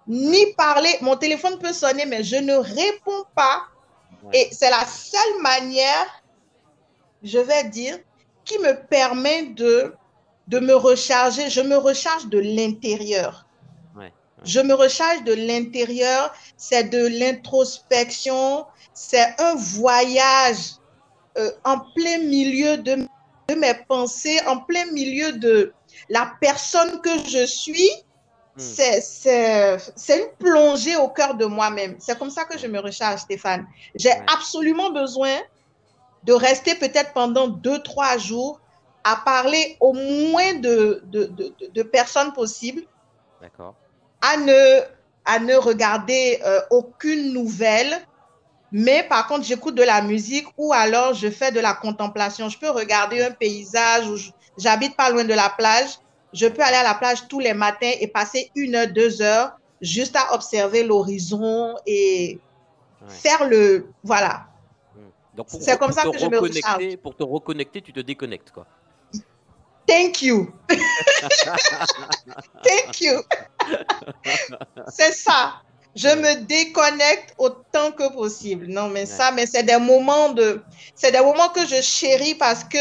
ni 0.09 0.53
parler. 0.55 0.97
Mon 1.01 1.17
téléphone 1.17 1.59
peut 1.59 1.73
sonner, 1.73 2.07
mais 2.07 2.25
je 2.25 2.37
ne 2.37 2.57
réponds 2.57 3.25
pas. 3.37 3.63
Et 4.33 4.49
c'est 4.51 4.71
la 4.71 4.85
seule 4.85 5.41
manière, 5.43 6.07
je 7.23 7.39
vais 7.39 7.65
dire, 7.65 7.99
qui 8.45 8.59
me 8.59 8.75
permet 8.87 9.47
de, 9.47 9.95
de 10.47 10.59
me 10.59 10.75
recharger. 10.75 11.51
Je 11.51 11.61
me 11.61 11.77
recharge 11.77 12.27
de 12.29 12.39
l'intérieur. 12.39 13.45
Je 14.45 14.61
me 14.61 14.73
recharge 14.73 15.25
de 15.25 15.35
l'intérieur. 15.35 16.33
C'est 16.57 16.85
de 16.85 17.07
l'introspection. 17.19 18.65
C'est 18.95 19.35
un 19.41 19.57
voyage 19.57 20.77
euh, 21.39 21.51
en 21.65 21.81
plein 21.95 22.19
milieu 22.19 22.77
de, 22.77 23.09
de 23.49 23.55
mes 23.57 23.75
pensées, 23.89 24.41
en 24.47 24.59
plein 24.59 24.87
milieu 24.93 25.33
de 25.33 25.73
la 26.09 26.33
personne 26.41 27.01
que 27.01 27.19
je 27.27 27.45
suis 27.45 27.91
Hmm. 28.59 29.81
c'est 29.97 30.19
une 30.19 30.37
plongée 30.37 30.97
au 30.97 31.09
cœur 31.09 31.37
de 31.37 31.45
moi-même. 31.45 31.95
C'est 32.01 32.19
comme 32.19 32.31
ça 32.31 32.45
que 32.45 32.59
je 32.59 32.67
me 32.67 32.81
recharge, 32.81 33.21
Stéphane. 33.21 33.65
J'ai 33.95 34.11
absolument 34.35 34.91
besoin 34.91 35.37
de 36.29 36.33
rester 36.33 36.77
peut-être 36.77 37.13
pendant 37.13 37.49
deux, 37.49 37.83
trois 37.83 38.19
jours 38.19 38.61
à 39.03 39.17
parler 39.17 39.77
au 39.81 39.93
moins 39.95 40.55
de, 40.55 41.03
de, 41.07 41.33
de, 41.75 41.83
personnes 41.83 42.33
possibles. 42.33 42.83
D'accord. 43.41 43.75
À 44.21 44.37
ne, 44.37 44.81
à 45.25 45.41
ne 45.41 45.55
regarder 45.55 46.41
euh, 46.45 46.61
aucune 46.71 47.33
nouvelle. 47.33 47.93
Mais 48.71 49.03
par 49.09 49.27
contre, 49.27 49.45
j'écoute 49.45 49.75
de 49.75 49.83
la 49.83 50.03
musique 50.03 50.47
ou 50.57 50.73
alors 50.73 51.15
je 51.15 51.31
fais 51.31 51.51
de 51.51 51.61
la 51.61 51.73
contemplation. 51.73 52.49
Je 52.49 52.59
peux 52.59 52.71
regarder 52.71 53.23
un 53.23 53.31
paysage 53.31 54.07
ou 54.09 54.17
j'habite 54.59 54.97
pas 54.97 55.11
loin 55.11 55.25
de 55.25 55.35
la 55.35 55.49
plage 55.49 55.99
je 56.33 56.47
peux 56.47 56.63
aller 56.63 56.77
à 56.77 56.83
la 56.83 56.95
plage 56.95 57.29
tous 57.29 57.41
les 57.41 57.55
matins 57.55 57.93
et 58.01 58.07
passer 58.07 58.51
une 58.55 58.75
heure, 58.75 58.89
deux 58.89 59.23
heures 59.23 59.59
juste 59.81 60.17
à 60.17 60.35
observer 60.35 60.85
l'horizon 60.85 61.77
et 61.87 62.39
faire 63.07 63.49
le. 63.49 63.87
Voilà. 64.03 64.47
C'est 65.47 65.79
comme 65.79 65.93
ça 65.93 66.03
que 66.03 66.19
je 66.19 66.27
me 66.27 66.97
Pour 66.97 67.17
te 67.17 67.23
reconnecter, 67.23 67.83
tu 67.83 67.93
te 67.93 68.01
déconnectes, 68.01 68.51
quoi. 68.51 68.67
Thank 69.87 70.21
you. 70.23 70.53
Thank 72.63 73.01
you. 73.01 73.23
c'est 74.89 75.13
ça. 75.13 75.63
Je 75.97 76.09
me 76.09 76.45
déconnecte 76.45 77.35
autant 77.39 77.91
que 77.93 78.13
possible. 78.13 78.67
Non, 78.67 78.89
mais 78.89 79.07
ça, 79.07 79.31
mais 79.33 79.47
c'est 79.47 79.63
des 79.63 79.79
moments 79.79 80.33
de, 80.33 80.63
c'est 80.95 81.11
des 81.11 81.21
moments 81.21 81.49
que 81.49 81.67
je 81.67 81.81
chéris 81.81 82.35
parce 82.35 82.65
que 82.65 82.79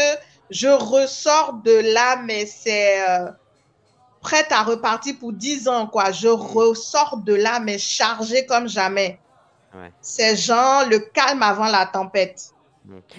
je 0.50 0.68
ressors 0.68 1.54
de 1.64 1.72
là, 1.94 2.16
mais 2.24 2.44
c'est 2.44 3.00
euh, 3.08 3.30
prête 4.20 4.52
à 4.52 4.62
repartir 4.62 5.16
pour 5.18 5.32
10 5.32 5.68
ans, 5.68 5.86
quoi. 5.86 6.12
Je 6.12 6.28
ressors 6.28 7.16
de 7.16 7.34
là, 7.34 7.58
mais 7.60 7.78
chargée 7.78 8.44
comme 8.44 8.68
jamais. 8.68 9.18
C'est 10.00 10.36
genre 10.36 10.86
le 10.88 10.98
calme 10.98 11.42
avant 11.42 11.66
la 11.68 11.86
tempête. 11.86 12.52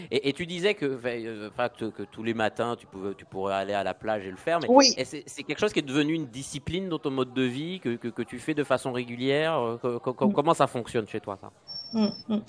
Et, 0.09 0.33
tu 0.33 0.45
disais 0.45 0.73
que, 0.73 0.99
euh, 1.05 1.49
que, 1.77 2.03
tous 2.03 2.23
les 2.23 2.33
matins, 2.33 2.75
tu, 2.75 2.87
pouvais, 2.87 3.13
tu 3.13 3.25
pourrais 3.25 3.53
aller 3.53 3.73
à 3.73 3.83
la 3.83 3.93
plage 3.93 4.25
et 4.25 4.31
le 4.31 4.37
faire. 4.37 4.59
Mais 4.59 4.67
oui. 4.69 4.95
c'est 5.05 5.43
quelque 5.43 5.59
chose 5.59 5.73
qui 5.73 5.79
est 5.79 5.83
devenu 5.83 6.13
une 6.13 6.25
discipline 6.25 6.89
dans 6.89 6.97
ton 6.97 7.11
mode 7.11 7.33
de 7.33 7.43
vie, 7.43 7.79
que, 7.79 7.95
que 7.95 8.21
tu 8.23 8.39
fais 8.39 8.53
de 8.53 8.63
façon 8.63 8.91
régulière. 8.91 9.59
Euh, 9.59 9.99
mm. 9.99 10.33
Comment 10.33 10.53
ça 10.53 10.67
fonctionne 10.67 11.07
chez 11.07 11.19
toi, 11.19 11.37
ça? 11.39 11.51
Mm, 11.93 12.07
mm. 12.27 12.41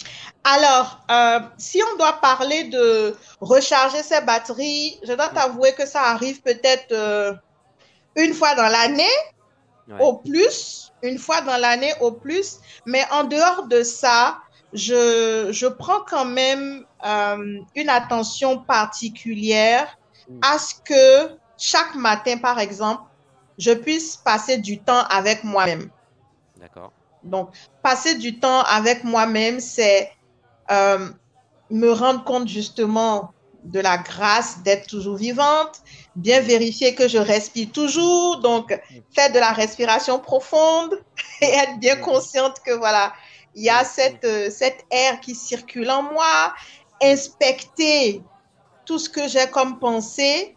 Alors, 0.45 1.01
euh, 1.11 1.41
si 1.59 1.81
on 1.93 1.99
doit 1.99 2.21
parler 2.21 2.65
de 2.65 3.15
recharger 3.41 4.03
ses 4.03 4.23
batteries, 4.23 4.99
je 5.03 5.13
dois 5.13 5.29
t'avouer 5.29 5.73
que 5.75 5.87
ça 5.87 6.03
arrive 6.03 6.41
peut-être 6.41 7.39
une 8.17 8.33
fois 8.33 8.55
dans 8.55 8.69
l'année 8.69 9.05
au 9.99 10.15
plus, 10.15 10.93
une 11.03 11.19
fois 11.19 11.41
dans 11.41 11.57
l'année 11.57 11.93
au 12.01 12.13
plus. 12.13 12.59
Mais 12.87 13.05
en 13.11 13.25
dehors 13.25 13.67
de 13.67 13.83
ça, 13.83 14.39
je, 14.73 15.49
je 15.51 15.67
prends 15.67 16.01
quand 16.09 16.25
même 16.25 16.85
euh, 17.05 17.59
une 17.75 17.89
attention 17.89 18.59
particulière 18.59 19.99
mm. 20.29 20.39
à 20.43 20.59
ce 20.59 20.75
que 20.85 21.37
chaque 21.57 21.95
matin, 21.95 22.39
par 22.39 22.59
exemple, 22.59 23.03
je 23.59 23.73
puisse 23.73 24.17
passer 24.17 24.59
du 24.59 24.81
temps 24.81 25.03
avec 25.11 25.45
moi-même. 25.45 25.91
D'accord. 26.59 26.93
Donc, 27.23 27.51
passer 27.83 28.15
du 28.15 28.39
temps 28.39 28.63
avec 28.63 29.05
moi-même, 29.05 29.61
c'est 29.61 30.11
euh, 30.71 31.11
me 31.71 31.91
rendre 31.91 32.25
compte 32.25 32.49
justement 32.49 33.33
de 33.65 33.81
la 33.81 33.99
grâce 33.99 34.63
d'être 34.63 34.87
toujours 34.87 35.17
vivante, 35.17 35.83
bien 36.17 36.41
vérifier 36.41 36.95
que 36.95 37.09
je 37.09 37.19
respire 37.19 37.71
toujours, 37.73 38.41
donc 38.41 38.79
faire 39.15 39.33
de 39.33 39.39
la 39.39 39.53
respiration 39.53 40.19
profonde 40.19 41.01
et 41.41 41.47
être 41.47 41.79
bien 41.79 41.97
consciente 41.97 42.61
que 42.65 42.73
voilà, 42.73 43.13
il 43.55 43.65
y 43.65 43.71
a 43.71 43.85
cette, 43.85 44.25
euh, 44.25 44.51
cette 44.51 44.85
air 44.91 45.21
qui 45.21 45.35
circule 45.35 45.91
en 45.91 46.03
moi, 46.03 46.55
inspecter 47.03 48.23
tout 48.85 48.99
ce 48.99 49.09
que 49.09 49.29
j'ai 49.29 49.49
comme 49.51 49.79
pensée. 49.79 50.57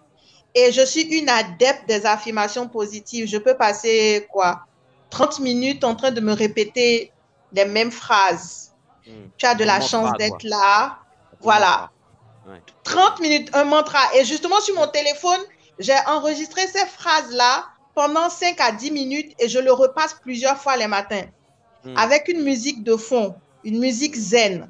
Et 0.56 0.72
je 0.72 0.86
suis 0.86 1.02
une 1.02 1.30
adepte 1.30 1.88
des 1.88 2.06
affirmations 2.06 2.68
positives. 2.68 3.28
Je 3.28 3.38
peux 3.38 3.56
passer 3.56 4.28
quoi 4.32 4.66
30 5.10 5.40
minutes 5.40 5.84
en 5.84 5.96
train 5.96 6.12
de 6.12 6.22
me 6.22 6.34
répéter 6.34 7.12
les 7.52 7.66
mêmes 7.66 7.92
phrases. 7.92 8.74
Mm. 9.08 9.12
Tu 9.38 9.46
as 9.46 9.56
de 9.56 9.64
la 9.64 9.82
chance 9.82 10.12
d'être 10.18 10.44
là. 10.44 11.00
Voilà. 11.42 11.92
30 12.84 13.20
minutes, 13.22 13.50
un 13.54 13.64
mantra. 13.64 14.00
Et 14.16 14.26
justement, 14.26 14.60
sur 14.60 14.76
mon 14.76 14.88
téléphone, 14.88 15.40
j'ai 15.80 15.96
enregistré 16.08 16.68
ces 16.68 16.86
phrases-là 16.86 17.66
pendant 17.96 18.30
5 18.30 18.60
à 18.60 18.72
10 18.72 18.92
minutes 18.92 19.34
et 19.40 19.48
je 19.48 19.60
le 19.60 19.72
repasse 19.72 20.16
plusieurs 20.22 20.58
fois 20.58 20.78
les 20.78 20.88
matins 20.88 21.26
hmm. 21.84 21.96
avec 21.98 22.28
une 22.28 22.44
musique 22.44 22.84
de 22.84 22.96
fond, 22.96 23.36
une 23.64 23.80
musique 23.80 24.16
zen. 24.16 24.70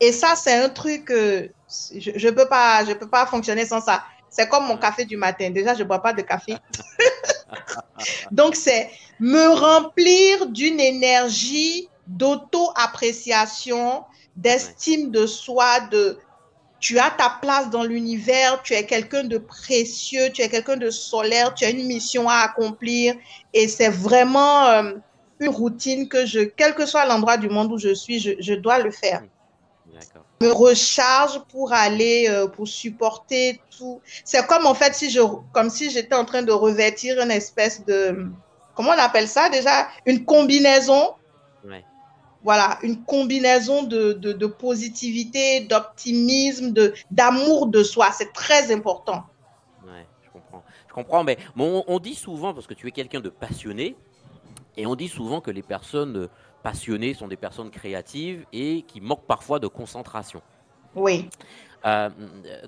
Et 0.00 0.12
ça, 0.12 0.34
c'est 0.34 0.54
un 0.54 0.68
truc 0.68 1.06
que 1.06 1.50
je 1.94 2.26
ne 2.26 2.30
peux, 2.30 2.48
pas, 2.48 2.84
je 2.84 2.92
peux 2.92 3.08
pas 3.08 3.26
fonctionner 3.26 3.66
sans 3.66 3.80
ça. 3.80 4.02
C'est 4.30 4.48
comme 4.48 4.66
mon 4.66 4.76
café 4.76 5.04
du 5.04 5.16
matin. 5.16 5.50
Déjà, 5.50 5.74
je 5.74 5.80
ne 5.80 5.88
bois 5.88 6.00
pas 6.00 6.12
de 6.12 6.22
café. 6.22 6.56
Donc, 8.30 8.54
c'est 8.54 8.90
me 9.18 9.48
remplir 9.48 10.46
d'une 10.46 10.80
énergie 10.80 11.88
d'auto-appréciation, 12.06 14.04
d'estime 14.36 15.10
de 15.10 15.26
soi, 15.26 15.80
de, 15.90 16.18
tu 16.80 16.98
as 16.98 17.10
ta 17.10 17.38
place 17.40 17.70
dans 17.70 17.84
l'univers, 17.84 18.62
tu 18.62 18.72
es 18.72 18.84
quelqu'un 18.84 19.24
de 19.24 19.38
précieux, 19.38 20.30
tu 20.32 20.40
es 20.40 20.48
quelqu'un 20.48 20.78
de 20.78 20.90
solaire, 20.90 21.54
tu 21.54 21.64
as 21.64 21.70
une 21.70 21.86
mission 21.86 22.28
à 22.28 22.36
accomplir 22.36 23.14
et 23.52 23.68
c'est 23.68 23.90
vraiment 23.90 24.66
euh, 24.66 24.94
une 25.38 25.50
routine 25.50 26.08
que 26.08 26.24
je, 26.24 26.40
quel 26.40 26.74
que 26.74 26.86
soit 26.86 27.04
l'endroit 27.04 27.36
du 27.36 27.50
monde 27.50 27.70
où 27.70 27.78
je 27.78 27.94
suis, 27.94 28.18
je, 28.18 28.54
dois 28.54 28.78
le 28.78 28.90
faire. 28.90 29.22
Je 30.40 30.46
me 30.46 30.52
recharge 30.52 31.40
pour 31.50 31.74
aller, 31.74 32.26
euh, 32.30 32.46
pour 32.46 32.66
supporter 32.66 33.60
tout. 33.76 34.00
C'est 34.24 34.46
comme 34.46 34.64
en 34.64 34.74
fait 34.74 34.94
si 34.94 35.10
je, 35.10 35.20
comme 35.52 35.68
si 35.68 35.90
j'étais 35.90 36.14
en 36.14 36.24
train 36.24 36.42
de 36.42 36.52
revêtir 36.52 37.20
une 37.20 37.30
espèce 37.30 37.84
de, 37.84 38.26
comment 38.74 38.90
on 38.90 38.98
appelle 38.98 39.28
ça 39.28 39.50
déjà, 39.50 39.88
une 40.06 40.24
combinaison. 40.24 41.14
Ouais 41.62 41.84
voilà, 42.42 42.78
une 42.82 43.04
combinaison 43.04 43.82
de, 43.82 44.12
de, 44.14 44.46
positivité, 44.46 45.60
d'optimisme, 45.60 46.72
de, 46.72 46.94
d'amour 47.10 47.66
de 47.66 47.82
soi. 47.82 48.10
C'est 48.12 48.32
très 48.32 48.72
important. 48.72 49.24
Ouais, 49.84 50.06
je 50.22 50.30
comprends. 50.30 50.62
Je 50.88 50.94
comprends, 50.94 51.24
mais 51.24 51.38
on, 51.56 51.98
dit 51.98 52.14
souvent, 52.14 52.54
parce 52.54 52.66
que 52.66 52.74
tu 52.74 52.88
es 52.88 52.90
quelqu'un 52.92 53.20
de 53.20 53.28
passionné, 53.28 53.94
et 54.76 54.86
on 54.86 54.94
dit 54.94 55.08
souvent 55.08 55.40
que 55.40 55.50
les 55.50 55.62
personnes 55.62 56.28
passionnées 56.62 57.14
sont 57.14 57.28
des 57.28 57.36
personnes 57.36 57.70
créatives 57.70 58.44
et 58.52 58.82
qui 58.82 59.00
manquent 59.00 59.26
parfois 59.26 59.58
de 59.58 59.66
concentration. 59.66 60.40
Oui. 60.94 61.28
Euh, 61.86 62.10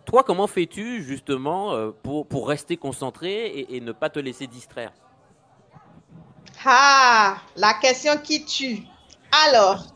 toi, 0.06 0.22
comment 0.22 0.46
fais-tu 0.46 1.02
justement 1.02 1.72
euh, 1.72 1.90
pour, 2.02 2.26
pour 2.26 2.48
rester 2.48 2.76
concentré 2.76 3.46
et, 3.46 3.76
et 3.76 3.80
ne 3.80 3.92
pas 3.92 4.08
te 4.08 4.18
laisser 4.18 4.46
distraire? 4.46 4.92
Ah, 6.64 7.37
la 7.56 7.74
question 7.74 8.16
qui 8.18 8.44
tue. 8.44 8.87
Alors, 9.33 9.87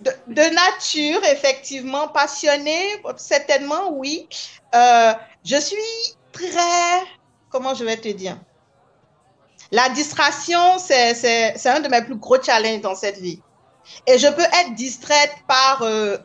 de, 0.00 0.54
nature, 0.54 1.24
effectivement, 1.24 2.08
passionnée, 2.08 3.02
certainement, 3.16 3.90
oui. 3.90 4.28
Euh, 4.74 5.12
je 5.44 5.56
suis 5.56 5.76
très, 6.32 7.02
comment 7.50 7.74
je 7.74 7.84
vais 7.84 7.96
te 7.96 8.08
dire? 8.08 8.38
La 9.72 9.88
distraction, 9.88 10.78
c'est 10.78 11.66
un 11.66 11.80
de 11.80 11.88
mes 11.88 12.02
plus 12.02 12.16
gros 12.16 12.40
challenges 12.40 12.82
dans 12.82 12.94
cette 12.94 13.18
vie. 13.18 13.40
Et 14.06 14.18
je 14.18 14.28
peux 14.28 14.42
être 14.42 14.74
distraite 14.74 15.34
par 15.48 15.82
euh, 15.82 16.18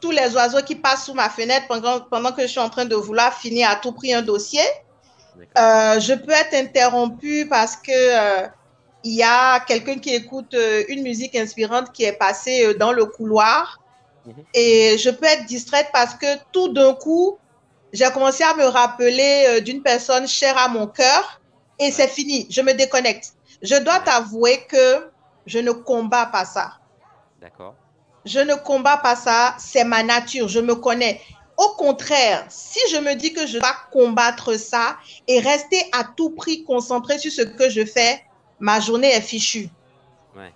tous 0.00 0.12
les 0.12 0.34
oiseaux 0.34 0.62
qui 0.62 0.76
passent 0.76 1.06
sous 1.06 1.14
ma 1.14 1.28
fenêtre 1.28 1.66
pendant, 1.66 2.00
pendant 2.00 2.30
que 2.30 2.42
je 2.42 2.46
suis 2.46 2.60
en 2.60 2.70
train 2.70 2.84
de 2.84 2.94
vouloir 2.94 3.34
finir 3.34 3.68
à 3.68 3.76
tout 3.76 3.92
prix 3.92 4.14
un 4.14 4.22
dossier. 4.22 4.62
Euh, 5.58 5.98
je 5.98 6.12
peux 6.12 6.30
être 6.30 6.54
interrompue 6.54 7.48
parce 7.48 7.76
que 7.76 8.46
il 9.04 9.14
y 9.14 9.22
a 9.22 9.60
quelqu'un 9.60 9.98
qui 9.98 10.14
écoute 10.14 10.56
une 10.88 11.02
musique 11.02 11.34
inspirante 11.34 11.92
qui 11.92 12.04
est 12.04 12.12
passée 12.12 12.74
dans 12.74 12.92
le 12.92 13.06
couloir. 13.06 13.80
Mhm. 14.26 14.34
Et 14.54 14.96
je 14.98 15.10
peux 15.10 15.26
être 15.26 15.46
distraite 15.46 15.88
parce 15.92 16.14
que 16.14 16.26
tout 16.52 16.68
d'un 16.68 16.94
coup, 16.94 17.38
j'ai 17.92 18.08
commencé 18.10 18.44
à 18.44 18.54
me 18.54 18.64
rappeler 18.64 19.60
d'une 19.62 19.82
personne 19.82 20.28
chère 20.28 20.56
à 20.56 20.68
mon 20.68 20.86
cœur 20.86 21.40
et 21.78 21.90
c'est 21.90 22.08
fini. 22.08 22.46
Je 22.50 22.60
me 22.60 22.72
déconnecte. 22.72 23.32
Je 23.62 23.76
dois 23.76 23.98
t'avouer 24.00 24.64
que 24.68 25.10
je 25.46 25.58
ne 25.58 25.72
combats 25.72 26.26
pas 26.26 26.44
ça. 26.44 26.78
D'accord. 27.40 27.74
Je 28.24 28.38
ne 28.38 28.54
combats 28.54 28.98
pas 28.98 29.16
ça, 29.16 29.56
c'est 29.58 29.84
ma 29.84 30.02
nature, 30.02 30.48
je 30.48 30.60
me 30.60 30.76
connais. 30.76 31.20
Au 31.56 31.68
contraire, 31.70 32.46
si 32.48 32.78
je 32.90 32.98
me 32.98 33.14
dis 33.14 33.32
que 33.32 33.46
je 33.46 33.58
dois 33.58 33.76
combattre 33.90 34.54
ça 34.54 34.96
et 35.26 35.40
rester 35.40 35.82
à 35.92 36.04
tout 36.04 36.30
prix 36.30 36.64
concentré 36.64 37.18
sur 37.18 37.32
ce 37.32 37.42
que 37.42 37.68
je 37.68 37.84
fais, 37.84 38.22
ma 38.62 38.78
journée 38.80 39.12
est 39.12 39.20
fichue. 39.20 39.68
Ouais, 40.36 40.54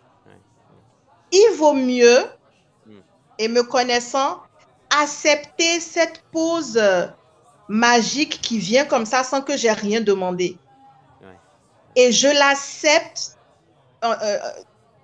Il 1.33 1.57
vaut 1.59 1.75
mieux, 1.75 2.25
hmm. 2.87 3.01
et 3.38 3.49
me 3.49 3.62
connaissant, 3.62 4.40
accepter 4.88 5.81
cette 5.81 6.23
pause 6.33 6.81
magique 7.69 8.40
qui 8.40 8.59
vient 8.59 8.85
comme 8.85 9.05
ça 9.05 9.25
sans 9.25 9.42
que 9.42 9.57
j'ai 9.57 9.73
rien 9.73 10.01
demandé. 10.01 10.57
Et 11.97 12.12
je 12.12 12.29
l'accepte 12.29 13.37
euh, 14.05 14.38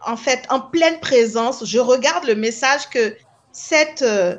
en 0.05 0.17
fait, 0.17 0.45
en 0.51 0.61
pleine 0.61 1.01
présence, 1.01 1.65
je 1.65 1.79
regarde 1.79 2.25
le 2.25 2.35
message 2.35 2.88
que 2.91 3.17
cette 3.53 4.03
euh, 4.03 4.37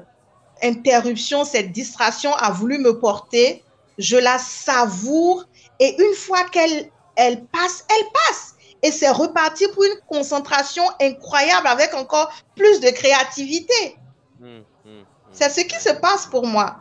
interruption, 0.61 1.43
cette 1.45 1.71
distraction 1.71 2.33
a 2.35 2.51
voulu 2.51 2.77
me 2.77 2.99
porter. 2.99 3.63
Je 3.97 4.17
la 4.17 4.37
savoure 4.37 5.45
et 5.79 5.95
une 6.01 6.13
fois 6.15 6.43
qu'elle 6.45 6.89
elle 7.15 7.45
passe, 7.45 7.85
elle 7.89 8.05
passe. 8.11 8.52
Et 8.83 8.91
c'est 8.91 9.09
reparti 9.09 9.65
pour 9.73 9.83
une 9.83 9.99
concentration 10.07 10.83
incroyable 11.01 11.67
avec 11.67 11.93
encore 11.93 12.31
plus 12.55 12.79
de 12.81 12.89
créativité. 12.89 13.97
Mmh, 14.39 14.45
mmh, 14.45 14.61
mmh. 14.85 15.03
c'est 15.31 15.49
ce 15.49 15.61
qui 15.61 15.79
se 15.79 15.93
passe 15.93 16.27
pour 16.27 16.45
moi. 16.45 16.75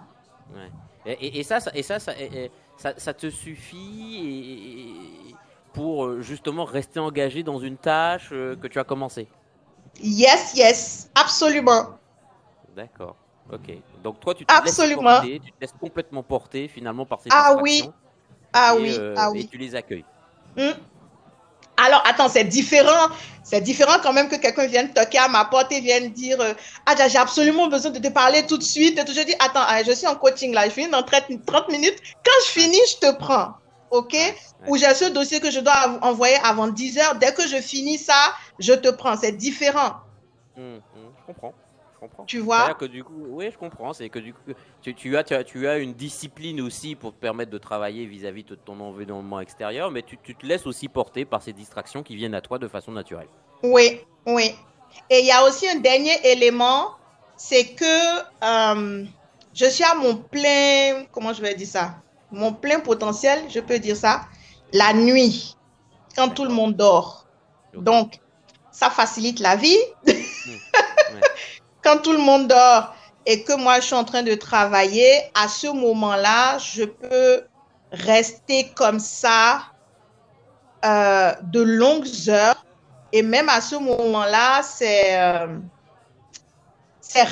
Et, 1.06 1.42
ça, 1.42 1.58
et 1.74 1.82
ça, 1.82 1.98
ça, 1.98 2.12
ça, 2.76 2.94
ça 2.96 3.14
te 3.14 3.30
suffit 3.30 4.94
pour 5.72 6.04
euh, 6.04 6.20
justement 6.20 6.64
rester 6.64 7.00
engagé 7.00 7.42
dans 7.42 7.58
une 7.58 7.76
tâche 7.76 8.28
euh, 8.32 8.56
que 8.56 8.66
tu 8.66 8.78
as 8.78 8.84
commencé? 8.84 9.26
Yes, 10.00 10.54
yes, 10.54 11.10
absolument. 11.14 11.98
D'accord. 12.76 13.16
Ok. 13.52 13.72
Donc 14.02 14.20
toi, 14.20 14.34
tu 14.34 14.46
te 14.46 14.52
absolument. 14.52 15.02
laisses 15.02 15.20
porter, 15.20 15.40
tu 15.44 15.52
te 15.52 15.60
laisses 15.60 15.74
complètement 15.78 16.22
porter 16.22 16.68
finalement 16.68 17.04
par 17.04 17.20
ces 17.20 17.28
ah 17.32 17.56
oui. 17.60 17.90
Ah 18.52 18.74
oui, 18.76 18.94
euh, 18.98 19.14
ah 19.16 19.30
oui. 19.30 19.40
Et 19.40 19.46
tu 19.46 19.58
les 19.58 19.74
accueilles. 19.74 20.04
Alors, 21.76 22.02
attends, 22.06 22.28
c'est 22.28 22.44
différent. 22.44 23.08
C'est 23.44 23.60
différent 23.60 23.96
quand 24.02 24.12
même 24.12 24.28
que 24.28 24.36
quelqu'un 24.36 24.66
vienne 24.66 24.92
toquer 24.92 25.18
à 25.18 25.28
ma 25.28 25.44
porte 25.44 25.72
et 25.72 25.80
vienne 25.80 26.10
dire 26.10 26.38
Ah, 26.86 26.94
j'ai 27.08 27.18
absolument 27.18 27.68
besoin 27.68 27.90
de 27.90 27.98
te 27.98 28.08
parler 28.08 28.46
tout 28.46 28.56
de 28.56 28.62
suite. 28.62 28.98
Et 28.98 29.12
je 29.12 29.24
dis 29.24 29.34
Attends, 29.40 29.66
je 29.84 29.92
suis 29.92 30.06
en 30.06 30.14
coaching 30.14 30.54
là, 30.54 30.64
je 30.66 30.70
finis 30.70 30.90
dans 30.90 31.02
30 31.02 31.68
minutes. 31.70 31.98
Quand 32.24 32.46
je 32.46 32.50
finis, 32.50 32.80
je 32.92 33.08
te 33.08 33.16
prends. 33.16 33.54
OK? 33.90 34.16
Ou 34.68 34.76
j'ai 34.76 34.94
ce 34.94 35.06
dossier 35.06 35.40
que 35.40 35.50
je 35.50 35.60
dois 35.60 35.98
envoyer 36.02 36.36
avant 36.44 36.68
10 36.68 36.98
heures. 36.98 37.14
Dès 37.16 37.34
que 37.34 37.46
je 37.46 37.56
finis 37.56 37.98
ça, 37.98 38.34
je 38.58 38.72
te 38.72 38.88
prends. 38.88 39.16
C'est 39.16 39.32
différent. 39.32 39.96
Hum, 40.56 40.80
hum, 40.96 41.12
je 41.20 41.32
comprends. 41.32 41.52
Comprends. 42.02 42.24
Tu 42.24 42.40
vois 42.40 42.74
que 42.74 42.84
du 42.84 43.04
coup, 43.04 43.26
oui, 43.28 43.48
je 43.52 43.56
comprends. 43.56 43.92
C'est 43.92 44.08
que 44.08 44.18
du 44.18 44.34
coup, 44.34 44.40
tu, 44.80 44.92
tu, 44.92 45.16
as, 45.16 45.22
tu, 45.22 45.34
as, 45.34 45.44
tu 45.44 45.68
as 45.68 45.78
une 45.78 45.92
discipline 45.92 46.60
aussi 46.60 46.96
pour 46.96 47.12
te 47.14 47.20
permettre 47.20 47.52
de 47.52 47.58
travailler 47.58 48.06
vis-à-vis 48.06 48.42
de 48.42 48.56
ton 48.56 48.80
environnement 48.80 49.38
extérieur, 49.38 49.92
mais 49.92 50.02
tu, 50.02 50.18
tu, 50.20 50.34
te 50.34 50.44
laisses 50.44 50.66
aussi 50.66 50.88
porter 50.88 51.24
par 51.24 51.42
ces 51.42 51.52
distractions 51.52 52.02
qui 52.02 52.16
viennent 52.16 52.34
à 52.34 52.40
toi 52.40 52.58
de 52.58 52.66
façon 52.66 52.90
naturelle. 52.90 53.28
Oui, 53.62 54.00
oui. 54.26 54.50
Et 55.10 55.20
il 55.20 55.26
y 55.26 55.30
a 55.30 55.44
aussi 55.44 55.68
un 55.68 55.76
dernier 55.76 56.16
élément, 56.24 56.96
c'est 57.36 57.66
que 57.66 58.18
euh, 58.42 59.04
je 59.54 59.66
suis 59.66 59.84
à 59.84 59.94
mon 59.94 60.16
plein, 60.16 61.04
comment 61.12 61.32
je 61.32 61.40
vais 61.40 61.54
dire 61.54 61.68
ça? 61.68 62.02
Mon 62.32 62.52
plein 62.52 62.80
potentiel, 62.80 63.44
je 63.48 63.60
peux 63.60 63.78
dire 63.78 63.94
ça, 63.94 64.22
la 64.72 64.92
nuit, 64.92 65.56
quand 66.16 66.30
tout 66.30 66.44
le 66.44 66.52
monde 66.52 66.74
dort. 66.74 67.28
Donc, 67.74 68.18
ça 68.72 68.90
facilite 68.90 69.38
la 69.38 69.54
vie. 69.54 69.78
Quand 71.82 71.98
tout 71.98 72.12
le 72.12 72.18
monde 72.18 72.48
dort 72.48 72.94
et 73.26 73.44
que 73.44 73.54
moi, 73.54 73.80
je 73.80 73.86
suis 73.86 73.94
en 73.94 74.04
train 74.04 74.22
de 74.22 74.34
travailler, 74.34 75.30
à 75.34 75.48
ce 75.48 75.68
moment-là, 75.68 76.58
je 76.58 76.84
peux 76.84 77.44
rester 77.92 78.70
comme 78.74 78.98
ça 78.98 79.62
euh, 80.84 81.32
de 81.42 81.60
longues 81.60 82.08
heures. 82.28 82.64
Et 83.12 83.22
même 83.22 83.48
à 83.48 83.60
ce 83.60 83.76
moment-là, 83.76 84.62
c'est 84.62 85.18
euh, 85.18 85.58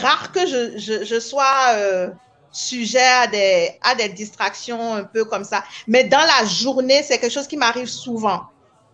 rare 0.03 0.33
que 0.33 0.47
je, 0.47 1.21
sois... 1.21 1.75
Euh, 1.75 2.11
sujet 2.53 2.99
à 3.83 3.95
des 3.95 4.09
distractions 4.09 4.95
un 4.95 5.05
peu 5.05 5.25
comme 5.25 5.45
ça. 5.45 5.63
Mais 5.87 6.05
dans 6.05 6.19
la 6.19 6.45
journée, 6.45 7.03
c'est 7.03 7.19
quelque 7.19 7.33
chose 7.33 7.47
qui 7.47 7.57
m'arrive 7.57 7.89
souvent. 7.89 8.43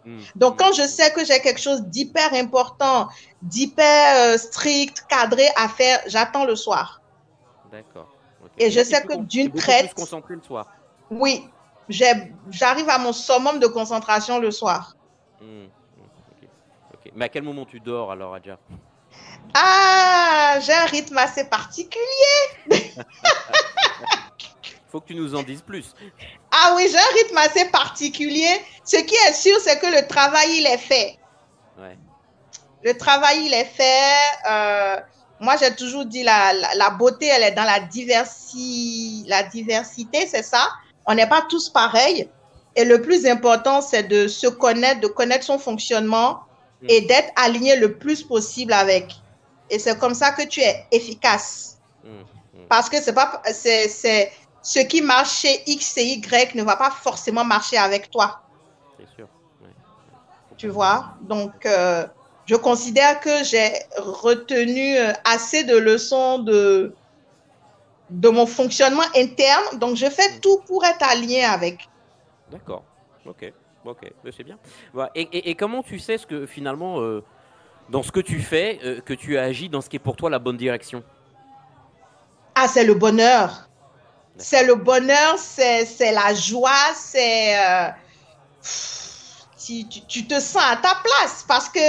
Hmm. 0.06 0.20
Donc, 0.36 0.60
quand 0.60 0.72
je 0.72 0.86
sais 0.86 1.12
que 1.12 1.24
j'ai 1.24 1.40
quelque 1.40 1.60
chose 1.60 1.82
d'hyper 1.82 2.32
important, 2.32 3.08
d'hyper 3.42 4.34
euh, 4.34 4.38
strict, 4.38 5.04
cadré 5.08 5.46
à 5.56 5.68
faire, 5.68 6.00
j'attends 6.06 6.44
le 6.44 6.54
soir. 6.54 7.02
D'accord. 7.72 8.08
Et 8.56 8.70
je 8.70 8.84
sais 8.84 9.02
que 9.02 9.16
d'une 9.16 9.50
traite. 9.52 9.86
Plus 9.86 9.94
concentré 9.94 10.36
le 10.36 10.42
soir. 10.42 10.68
Oui, 11.10 11.48
j'arrive 11.88 12.88
à 12.88 12.98
mon 12.98 13.12
summum 13.12 13.58
de 13.58 13.66
concentration 13.66 14.38
le 14.38 14.52
soir. 14.52 14.94
Hmm, 15.40 15.64
hmm, 15.64 16.46
Mais 17.16 17.24
à 17.24 17.28
quel 17.28 17.42
moment 17.42 17.64
tu 17.64 17.80
dors 17.80 18.12
alors, 18.12 18.34
Adja? 18.34 18.58
Ah, 19.54 20.58
j'ai 20.60 20.72
un 20.72 20.86
rythme 20.86 21.18
assez 21.18 21.48
particulier. 21.48 22.68
Faut 24.96 25.02
que 25.02 25.08
tu 25.08 25.14
nous 25.14 25.34
en 25.34 25.42
dises 25.42 25.60
plus. 25.60 25.94
Ah 26.50 26.72
oui, 26.74 26.88
j'ai 26.90 26.96
un 26.96 27.22
rythme 27.22 27.36
assez 27.36 27.66
particulier. 27.66 28.48
Ce 28.82 28.96
qui 28.96 29.14
est 29.28 29.34
sûr, 29.34 29.54
c'est 29.62 29.78
que 29.78 29.88
le 29.88 30.08
travail, 30.08 30.56
il 30.56 30.66
est 30.66 30.78
fait. 30.78 31.18
Ouais. 31.78 31.98
Le 32.82 32.96
travail, 32.96 33.44
il 33.44 33.52
est 33.52 33.66
fait. 33.66 34.14
Euh, 34.50 34.96
moi, 35.38 35.56
j'ai 35.60 35.74
toujours 35.74 36.06
dit 36.06 36.22
la, 36.22 36.54
la, 36.76 36.88
beauté, 36.88 37.26
elle 37.26 37.42
est 37.42 37.50
dans 37.50 37.64
la, 37.64 37.80
diversi, 37.80 39.22
la 39.28 39.42
diversité, 39.42 40.26
c'est 40.26 40.42
ça? 40.42 40.66
On 41.04 41.14
n'est 41.14 41.28
pas 41.28 41.42
tous 41.46 41.68
pareils. 41.68 42.30
Et 42.74 42.86
le 42.86 43.02
plus 43.02 43.26
important, 43.26 43.82
c'est 43.82 44.04
de 44.04 44.28
se 44.28 44.46
connaître, 44.46 45.02
de 45.02 45.08
connaître 45.08 45.44
son 45.44 45.58
fonctionnement 45.58 46.40
hmm. 46.80 46.86
et 46.88 47.02
d'être 47.02 47.32
aligné 47.36 47.76
le 47.76 47.98
plus 47.98 48.22
possible 48.22 48.72
avec. 48.72 49.12
Et 49.68 49.78
c'est 49.78 49.98
comme 49.98 50.14
ça 50.14 50.30
que 50.30 50.48
tu 50.48 50.60
es 50.60 50.86
efficace. 50.90 51.80
Mmh, 52.02 52.08
mmh. 52.08 52.66
Parce 52.70 52.88
que 52.88 52.98
c'est 53.02 53.12
pas, 53.12 53.42
c'est, 53.52 54.30
ce 54.66 54.80
qui 54.80 55.00
marche 55.00 55.42
chez 55.42 55.62
X 55.70 55.96
et 55.96 56.04
Y 56.04 56.56
ne 56.56 56.64
va 56.64 56.74
pas 56.74 56.90
forcément 56.90 57.44
marcher 57.44 57.76
avec 57.76 58.10
toi. 58.10 58.42
C'est 58.98 59.08
sûr. 59.14 59.28
Tu 60.56 60.66
vois? 60.66 61.14
Donc, 61.20 61.64
euh, 61.66 62.04
je 62.46 62.56
considère 62.56 63.20
que 63.20 63.44
j'ai 63.44 63.70
retenu 63.96 64.96
euh, 64.96 65.12
assez 65.24 65.62
de 65.62 65.76
leçons 65.76 66.40
de, 66.40 66.92
de 68.10 68.28
mon 68.28 68.44
fonctionnement 68.44 69.08
interne. 69.14 69.78
Donc, 69.78 69.94
je 69.94 70.10
fais 70.10 70.30
mmh. 70.30 70.40
tout 70.40 70.58
pour 70.66 70.84
être 70.84 71.08
aligné 71.08 71.44
avec. 71.44 71.88
D'accord. 72.50 72.82
Ok. 73.24 73.52
Ok. 73.84 74.10
C'est 74.36 74.42
bien. 74.42 74.58
Et, 75.14 75.28
et, 75.30 75.50
et, 75.50 75.54
comment 75.54 75.84
tu 75.84 76.00
sais 76.00 76.18
ce 76.18 76.26
que 76.26 76.44
finalement. 76.44 77.00
Euh, 77.00 77.22
dans 77.88 78.02
ce 78.02 78.10
que 78.10 78.18
tu 78.18 78.40
fais, 78.40 78.80
euh, 78.82 79.00
que 79.00 79.14
tu 79.14 79.38
agis 79.38 79.68
dans 79.68 79.80
ce 79.80 79.88
qui 79.88 79.94
est 79.94 80.00
pour 80.00 80.16
toi 80.16 80.28
la 80.28 80.40
bonne 80.40 80.56
direction? 80.56 81.04
Ah, 82.56 82.66
c'est 82.66 82.84
le 82.84 82.94
bonheur. 82.94 83.65
C'est 84.38 84.64
le 84.64 84.74
bonheur, 84.74 85.38
c'est 85.38 86.12
la 86.12 86.34
joie, 86.34 86.94
c'est... 86.94 87.58
Euh, 87.58 87.88
tu, 89.64 89.86
tu, 89.86 90.26
te 90.26 90.38
sens 90.38 90.62
à 90.62 90.76
ta 90.76 90.94
place 91.02 91.44
parce 91.48 91.68
que 91.68 91.80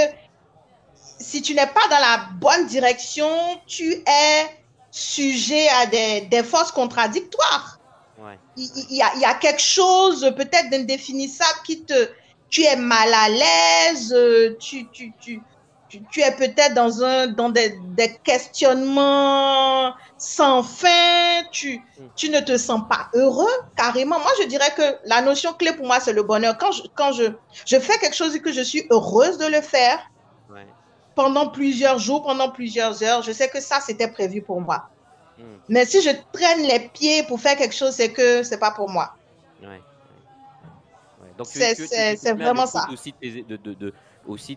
si 1.20 1.42
tu 1.42 1.54
n'es 1.54 1.66
pas 1.66 1.86
dans 1.90 1.98
la 1.98 2.28
bonne 2.40 2.66
direction, 2.66 3.28
tu 3.66 3.92
es 4.06 4.58
sujet 4.90 5.68
à 5.80 5.86
des, 5.86 6.22
des 6.22 6.42
forces 6.42 6.72
contradictoires. 6.72 7.78
Ouais. 8.18 8.38
Il, 8.56 8.68
il, 8.90 8.96
y 8.96 9.02
a, 9.02 9.12
il, 9.14 9.20
y 9.20 9.24
a, 9.24 9.34
quelque 9.34 9.62
chose 9.62 10.32
peut-être 10.36 10.70
d'indéfinissable 10.70 11.60
qui 11.64 11.82
te... 11.82 12.10
Tu 12.50 12.62
es 12.62 12.76
mal 12.76 13.12
à 13.12 13.28
l'aise, 13.28 14.16
tu, 14.58 14.88
tu, 14.88 15.12
tu, 15.20 15.42
tu, 16.10 16.20
es 16.20 16.32
peut-être 16.32 16.72
dans, 16.72 17.02
un, 17.04 17.26
dans 17.26 17.50
des, 17.50 17.78
des, 17.96 18.14
questionnements 18.24 19.92
sans 20.18 20.62
fin, 20.64 21.44
tu, 21.52 21.80
tu 22.16 22.28
ne 22.28 22.40
te 22.40 22.56
sens 22.58 22.82
pas 22.88 23.08
heureux 23.14 23.46
carrément. 23.76 24.18
Moi, 24.18 24.30
je 24.42 24.46
dirais 24.46 24.72
que 24.76 24.96
la 25.04 25.22
notion 25.22 25.52
clé 25.52 25.72
pour 25.72 25.86
moi, 25.86 26.00
c'est 26.00 26.12
le 26.12 26.24
bonheur. 26.24 26.58
Quand 26.58 26.72
je, 26.72 26.82
quand 26.94 27.12
je, 27.12 27.24
je 27.64 27.78
fais 27.78 27.98
quelque 27.98 28.16
chose 28.16 28.34
et 28.34 28.40
que 28.40 28.52
je 28.52 28.60
suis 28.60 28.86
heureuse 28.90 29.38
de 29.38 29.46
le 29.46 29.60
faire, 29.60 29.98
pendant 31.14 31.48
plusieurs 31.48 31.98
jours, 31.98 32.22
pendant 32.22 32.50
plusieurs 32.50 33.02
heures, 33.02 33.22
je 33.22 33.32
sais 33.32 33.48
que 33.48 33.60
ça, 33.60 33.80
c'était 33.80 34.06
prévu 34.06 34.40
pour 34.40 34.60
moi. 34.60 34.88
Hmm. 35.36 35.56
Mais 35.68 35.84
si 35.84 36.00
je 36.00 36.10
traîne 36.32 36.62
les 36.62 36.88
pieds 36.90 37.24
pour 37.24 37.40
faire 37.40 37.56
quelque 37.56 37.74
chose, 37.74 37.92
c'est 37.92 38.12
que 38.12 38.44
c'est 38.44 38.58
pas 38.58 38.70
pour 38.70 38.88
moi. 38.88 39.14
Ouais. 39.60 39.80
c'est 41.44 42.32
vraiment 42.34 42.66
ça. 42.66 42.86
Aussi, 42.92 43.14
de, 43.20 43.56
de, 43.56 43.74
de, 43.74 43.94
aussi 44.28 44.56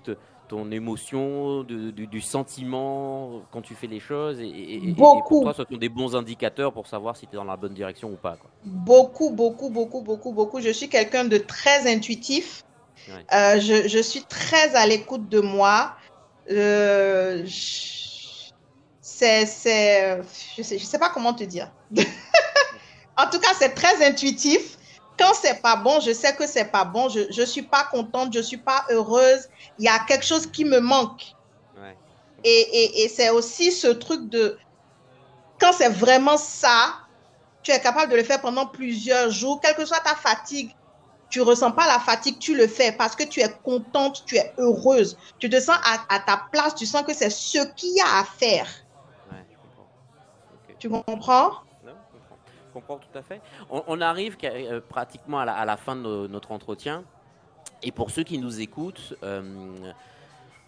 ton 0.52 0.70
émotion, 0.70 1.64
du, 1.64 2.22
sentiment 2.22 3.42
quand 3.52 3.62
tu 3.62 3.74
fais 3.74 3.88
les 3.88 4.02
choses. 4.02 4.38
Et, 4.42 4.82
beaucoup. 4.98 5.40
pour 5.40 5.44
toi, 5.44 5.54
ce 5.54 5.64
sont 5.64 5.80
des 5.80 5.88
bons 5.88 6.14
indicateurs 6.14 6.74
pour 6.74 6.88
savoir 6.88 7.16
si 7.16 7.26
tu 7.26 7.36
es 7.36 7.38
dans 7.38 7.46
la 7.46 7.56
bonne 7.56 7.74
direction 7.74 8.10
ou 8.10 8.18
pas. 8.18 8.36
Beaucoup, 8.66 9.30
beaucoup, 9.30 9.70
beaucoup, 9.70 10.02
beaucoup, 10.02 10.34
beaucoup. 10.34 10.60
Je 10.60 10.72
suis 10.72 10.90
quelqu'un 10.90 11.24
de 11.24 11.38
très 11.38 11.90
intuitif. 11.90 12.66
Euh, 13.10 13.62
je, 13.62 13.88
je, 13.88 14.00
suis 14.00 14.24
très 14.24 14.76
à 14.76 14.86
l'écoute 14.86 15.30
de 15.30 15.40
moi. 15.40 15.94
Euh, 16.52 17.46
c'est, 17.48 19.46
je 20.58 20.64
sais, 20.64 20.78
je 20.78 20.84
sais 20.84 21.00
pas 21.00 21.10
comment 21.10 21.34
te 21.34 21.46
dire. 21.46 21.72
en 23.18 23.30
tout 23.32 23.40
cas, 23.40 23.54
c'est 23.58 23.74
très 23.74 24.06
intuitif. 24.06 24.78
Quand 25.22 25.34
c'est 25.36 25.62
pas 25.62 25.76
bon, 25.76 26.00
je 26.00 26.14
sais 26.14 26.36
que 26.36 26.48
c'est 26.48 26.66
pas 26.66 26.84
bon. 26.84 27.08
Je, 27.08 27.44
suis 27.44 27.62
pas 27.62 27.84
contente, 27.84 28.34
je 28.34 28.40
suis 28.40 28.58
pas 28.58 28.86
heureuse. 28.90 29.48
Il 29.78 29.86
y 29.86 29.88
a 29.88 30.00
quelque 30.00 30.26
chose 30.26 30.48
qui 30.48 30.66
me 30.66 30.80
manque. 30.80 31.36
Et, 32.44 32.50
et, 32.50 33.04
et 33.04 33.08
c'est 33.08 33.30
aussi 33.30 33.72
ce 33.72 33.88
truc 33.88 34.28
de 34.30 34.58
quand 35.60 35.74
c'est 35.74 35.90
vraiment 35.90 36.38
ça, 36.38 36.96
tu 37.62 37.70
es 37.70 37.80
capable 37.80 38.12
de 38.12 38.18
le 38.18 38.24
faire 38.24 38.42
pendant 38.42 38.66
plusieurs 38.66 39.30
jours, 39.30 39.62
quelle 39.62 39.76
que 39.76 39.86
soit 39.86 40.00
ta 40.00 40.16
fatigue, 40.16 40.76
tu 41.30 41.42
ressens 41.42 41.72
pas 41.72 41.86
la 41.86 42.00
fatigue, 42.00 42.40
tu 42.40 42.56
le 42.56 42.68
fais 42.68 42.92
parce 42.92 43.16
que 43.16 43.24
tu 43.24 43.42
es 43.42 43.50
contente, 43.64 44.24
tu 44.26 44.38
es 44.38 44.54
heureuse, 44.58 45.18
tu 45.38 45.50
te 45.50 45.60
sens 45.60 45.78
à, 46.10 46.20
ta 46.20 46.46
place, 46.52 46.74
tu 46.74 46.88
sens 46.88 47.04
que 47.04 47.14
c'est 47.14 47.30
ce 47.30 47.60
qu'il 47.76 47.96
y 47.96 48.02
a 48.02 48.20
à 48.20 48.24
faire. 48.24 48.68
Ouais, 49.32 49.46
je 49.50 49.56
comprends. 49.56 49.88
Tu 50.80 50.90
comprends? 50.90 51.52
On, 53.70 54.02
arrive 54.02 54.38
euh, 54.44 54.82
pratiquement 54.88 55.40
à 55.40 55.66
la, 55.66 55.78
fin 55.78 55.96
de 55.96 56.28
notre 56.28 56.52
entretien. 56.52 57.04
Et 57.84 57.92
pour 57.92 58.12
ceux 58.12 58.24
qui 58.24 58.38
nous 58.38 58.62
écoutent, 58.62 59.16
euh, 59.24 59.92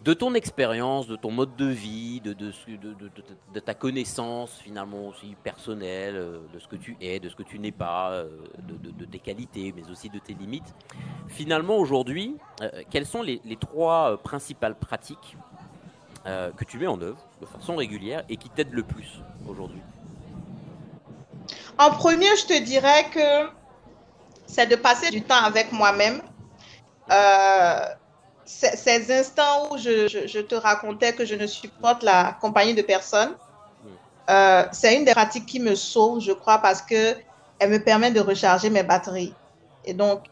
de 0.02 0.12
ton 0.12 0.34
expérience, 0.34 1.06
de 1.06 1.16
ton 1.16 1.30
mode 1.30 1.56
de 1.56 1.66
vie, 1.66 2.20
de, 2.20 3.60
ta 3.60 3.74
connaissance 3.74 4.58
finalement 4.58 5.08
aussi 5.08 5.34
personnelle, 5.42 6.16
euh, 6.16 6.38
de 6.52 6.58
ce 6.58 6.68
que 6.68 6.76
tu 6.76 6.96
es, 7.00 7.20
de 7.20 7.28
ce 7.28 7.36
que 7.36 7.42
tu 7.42 7.58
n'es 7.58 7.72
pas, 7.72 8.24
de, 8.58 9.04
tes 9.04 9.18
qualités, 9.18 9.72
mais 9.74 9.88
aussi 9.90 10.10
de 10.10 10.18
tes 10.18 10.34
limites. 10.34 10.74
Finalement, 11.28 11.76
aujourd'hui, 11.76 12.36
quelles 12.90 13.06
sont 13.06 13.22
les, 13.22 13.40
trois 13.58 14.18
principales 14.18 14.74
pratiques 14.74 15.36
que 16.24 16.64
tu 16.64 16.78
mets 16.78 16.86
en 16.86 17.00
œuvre 17.00 17.18
de 17.40 17.46
façon 17.46 17.76
régulière 17.76 18.24
et 18.28 18.36
qui 18.36 18.48
t'aident 18.48 18.72
le 18.72 18.82
plus 18.82 19.20
aujourd'hui? 19.46 19.80
En 21.78 21.90
premier, 21.90 22.36
je 22.36 22.46
te 22.46 22.62
dirais 22.62 23.06
que 23.12 23.48
c'est 24.46 24.66
de 24.66 24.76
passer 24.76 25.10
du 25.10 25.22
temps 25.22 25.42
avec 25.42 25.72
moi-même 25.72 26.22
ces 28.44 29.12
instants 29.12 29.72
où 29.72 29.78
je, 29.78 30.40
te 30.40 30.54
racontais 30.54 31.12
que 31.12 31.24
je 31.24 31.34
ne 31.34 31.46
supporte 31.46 32.02
la 32.02 32.36
compagnie 32.40 32.74
de 32.74 32.82
personnes, 32.82 33.30
hmm. 33.30 33.88
euh, 34.30 34.64
c'est 34.72 34.96
une 34.96 35.04
des 35.04 35.12
pratiques 35.12 35.46
qui 35.46 35.60
me 35.60 35.74
sauve, 35.74 36.20
je 36.20 36.32
crois, 36.32 36.58
parce 36.58 36.82
que 36.82 37.16
elle 37.58 37.70
me 37.70 37.82
permet 37.82 38.10
de 38.10 38.20
recharger 38.20 38.68
mes 38.68 38.82
batteries. 38.82 39.34
Et 39.84 39.94
donc, 39.94 40.24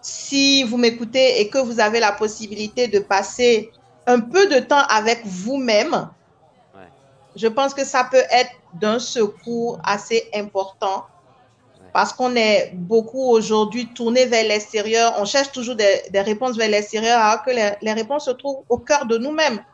si 0.00 0.64
vous 0.64 0.76
m'écoutez 0.76 1.40
et 1.40 1.48
que 1.48 1.58
vous 1.58 1.80
avez 1.80 2.00
la 2.00 2.12
possibilité 2.12 2.88
de 2.88 2.98
passer 2.98 3.70
un 4.06 4.20
peu 4.20 4.48
de 4.48 4.58
temps 4.60 4.82
avec 4.88 5.24
vous-même, 5.24 6.10
je 7.36 7.48
pense 7.48 7.74
que 7.74 7.84
ça 7.84 8.04
peut 8.04 8.24
être 8.30 8.50
d'un 8.80 8.98
secours 8.98 9.78
assez 9.84 10.28
important 10.34 11.06
parce 11.92 12.12
qu'on 12.12 12.36
est 12.36 12.72
beaucoup 12.74 13.30
aujourd'hui 13.30 13.86
tourné 13.94 14.26
vers 14.26 14.46
l'extérieur. 14.46 15.14
On 15.18 15.24
cherche 15.24 15.50
toujours 15.50 15.76
des, 15.76 16.20
réponses 16.20 16.56
vers 16.56 16.68
l'extérieur 16.68 17.18
alors 17.18 17.42
que 17.42 17.50
les, 17.50 17.92
réponses 17.92 18.26
se 18.26 18.32
trouvent 18.32 18.64
au 18.68 18.76
cœur 18.76 19.06
de 19.06 19.16
nous-mêmes. 19.16 19.64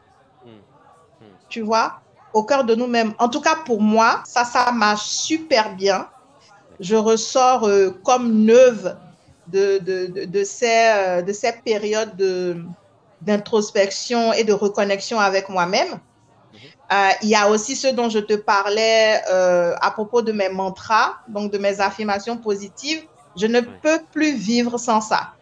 Tu 1.49 1.63
vois, 1.63 2.01
au 2.33 2.45
cœur 2.45 2.63
de 2.65 2.77
nous-mêmes. 2.77 3.13
En 3.19 3.29
tout 3.29 3.41
cas, 3.41 3.57
pour 3.67 3.83
moi, 3.83 4.23
ça, 4.25 4.45
ça 4.45 4.71
marche 4.71 5.05
super 5.05 5.75
bien. 5.75 6.09
Je 6.79 6.95
ressors 6.95 7.65
euh, 7.67 7.91
comme 8.05 8.45
neuve 8.45 8.97
de, 9.49 9.79
de, 9.79 10.25
de, 10.25 10.45
ces, 10.45 10.91
euh, 10.95 11.23
de 11.23 12.65
d'introspection 13.21 14.33
et 14.33 14.45
de 14.45 14.53
reconnexion 14.53 15.19
avec 15.19 15.49
moi-même. 15.49 15.99
Euh, 16.93 17.11
il 17.23 17.29
y 17.29 17.35
a 17.35 17.49
aussi 17.49 17.75
ce 17.75 17.89
dont 17.89 18.11
je 18.11 18.19
te 18.19 18.35
parlais 18.35 19.23
euh, 19.31 19.75
à 19.81 19.91
propos 19.93 20.21
de 20.21 20.33
mes 20.33 20.51
mantras, 20.51 21.15
donc 21.29 21.51
de 21.51 21.57
mes 21.57 21.81
affirmations 21.81 22.37
positives. 22.37 23.03
Je 23.37 23.47
ne 23.47 23.61
peux 23.61 24.01
plus 24.13 24.35
vivre 24.35 24.79
sans 24.79 25.01
ça. 25.01 25.33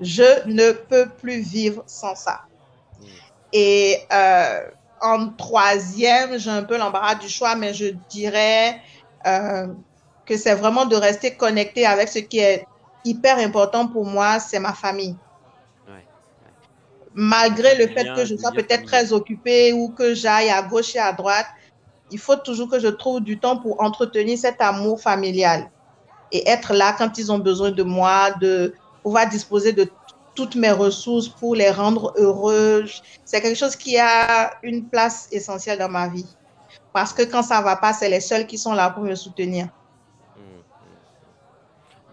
Je 0.00 0.46
ne 0.46 0.72
peux 0.72 1.08
plus 1.08 1.40
vivre 1.40 1.84
sans 1.86 2.16
ça. 2.16 2.40
Hmm. 3.00 3.04
Et 3.52 4.00
euh, 4.12 4.66
en 5.00 5.28
troisième, 5.28 6.38
j'ai 6.38 6.50
un 6.50 6.64
peu 6.64 6.76
l'embarras 6.76 7.14
du 7.14 7.28
choix, 7.28 7.54
mais 7.54 7.72
je 7.72 7.86
dirais 8.10 8.80
que 10.26 10.36
c'est 10.36 10.54
vraiment 10.54 10.84
de 10.84 10.96
rester 10.96 11.34
connecté 11.34 11.86
avec 11.86 12.08
ce 12.08 12.18
qui 12.18 12.40
est 12.40 12.66
hyper 13.06 13.38
important 13.38 13.88
pour 13.88 14.04
moi, 14.04 14.38
c'est 14.38 14.58
ma 14.58 14.74
famille 14.74 15.16
malgré 17.14 17.76
le 17.76 17.86
fait 17.86 18.12
que 18.14 18.24
je 18.24 18.36
sois 18.36 18.52
peut-être 18.52 18.84
très 18.84 19.12
occupée 19.12 19.72
ou 19.72 19.88
que 19.88 20.14
j'aille 20.14 20.50
à 20.50 20.62
gauche 20.62 20.94
et 20.96 20.98
à 20.98 21.12
droite, 21.12 21.46
il 22.10 22.18
faut 22.18 22.36
toujours 22.36 22.68
que 22.68 22.78
je 22.78 22.88
trouve 22.88 23.20
du 23.20 23.38
temps 23.38 23.56
pour 23.56 23.80
entretenir 23.80 24.36
cet 24.36 24.60
amour 24.60 25.00
familial 25.00 25.70
et 26.32 26.48
être 26.48 26.74
là 26.74 26.94
quand 26.96 27.16
ils 27.18 27.30
ont 27.30 27.38
besoin 27.38 27.70
de 27.70 27.82
moi, 27.82 28.32
de 28.40 28.74
pouvoir 29.02 29.28
disposer 29.28 29.72
de 29.72 29.88
toutes 30.34 30.56
mes 30.56 30.72
ressources 30.72 31.28
pour 31.28 31.54
les 31.54 31.70
rendre 31.70 32.12
heureux. 32.16 32.84
C'est 33.24 33.40
quelque 33.40 33.56
chose 33.56 33.76
qui 33.76 33.96
a 33.98 34.54
une 34.62 34.84
place 34.84 35.28
essentielle 35.30 35.78
dans 35.78 35.88
ma 35.88 36.08
vie. 36.08 36.26
Parce 36.92 37.12
que 37.12 37.22
quand 37.22 37.42
ça 37.42 37.60
va 37.60 37.76
pas, 37.76 37.92
c'est 37.92 38.08
les 38.08 38.20
seuls 38.20 38.46
qui 38.46 38.58
sont 38.58 38.72
là 38.72 38.90
pour 38.90 39.04
me 39.04 39.14
soutenir. 39.14 39.68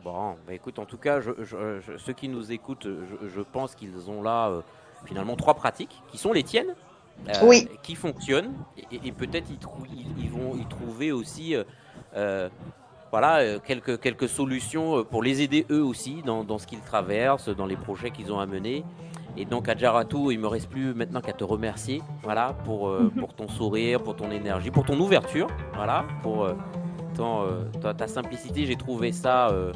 Bon, 0.04 0.36
bah 0.48 0.54
écoute, 0.54 0.80
en 0.80 0.86
tout 0.86 0.98
cas, 0.98 1.20
ceux 1.98 2.14
qui 2.14 2.28
nous 2.28 2.52
écoutent, 2.52 2.88
je, 2.88 3.42
pense 3.42 3.76
qu'ils 3.76 4.10
ont 4.10 4.24
là 4.24 4.50
euh, 4.50 4.62
finalement 5.06 5.36
trois 5.36 5.54
pratiques 5.54 6.02
qui 6.12 6.18
sont 6.18 6.34
les 6.34 6.44
tiennes, 6.44 6.76
euh, 7.30 7.54
qui 7.84 7.96
fonctionnent, 7.96 8.54
et, 8.92 9.12
peut-être 9.12 9.48
ils, 10.18 10.30
vont 10.30 10.56
y 10.56 10.66
trouver 10.66 11.12
aussi 11.12 11.56
euh, 11.56 11.64
euh, 12.16 12.50
voilà, 13.12 13.60
quelques, 13.60 14.00
quelques 14.00 14.30
solutions 14.30 15.04
pour 15.04 15.22
les 15.22 15.42
aider 15.42 15.66
eux 15.70 15.84
aussi 15.84 16.24
dans, 16.26 16.44
dans 16.44 16.58
ce 16.58 16.66
qu'ils 16.66 16.80
traversent, 16.80 17.50
dans 17.50 17.66
les 17.66 17.76
projets 17.76 18.12
qu'ils 18.12 18.32
ont 18.32 18.40
à 18.40 18.46
mener. 18.46 18.84
Et 19.38 19.46
donc 19.46 19.70
à 19.70 19.78
Jaratou, 19.78 20.32
il 20.32 20.40
me 20.40 20.48
reste 20.48 20.70
plus 20.70 20.94
maintenant 20.94 21.22
qu'à 21.22 21.34
te 21.34 21.44
remercier, 21.44 22.02
voilà, 22.24 22.54
pour, 22.66 22.90
mhm. 22.90 23.12
pour 23.12 23.34
ton 23.34 23.48
sourire, 23.48 24.02
pour 24.02 24.16
ton 24.16 24.32
énergie, 24.32 24.72
pour 24.72 24.86
ton 24.86 25.00
ouverture, 25.00 25.48
voilà, 25.74 26.06
pour 26.24 26.48
ta, 27.82 27.94
ta, 27.94 28.08
simplicité. 28.08 28.66
J'ai 28.66 28.76
trouvé 28.76 29.12
ça 29.12 29.50
euh, 29.50 29.72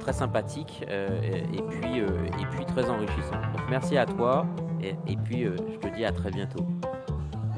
très 0.00 0.12
sympathique 0.12 0.84
euh, 0.88 1.08
et, 1.54 1.62
puis, 1.62 2.00
euh, 2.00 2.06
et 2.40 2.46
puis 2.50 2.64
très 2.66 2.88
enrichissant. 2.88 3.40
Merci 3.68 3.96
à 3.96 4.06
toi 4.06 4.46
et, 4.82 5.16
puis 5.16 5.44
je 5.44 5.88
te 5.88 5.94
dis 5.94 6.04
à 6.04 6.12
très 6.12 6.30
bientôt. 6.30 6.66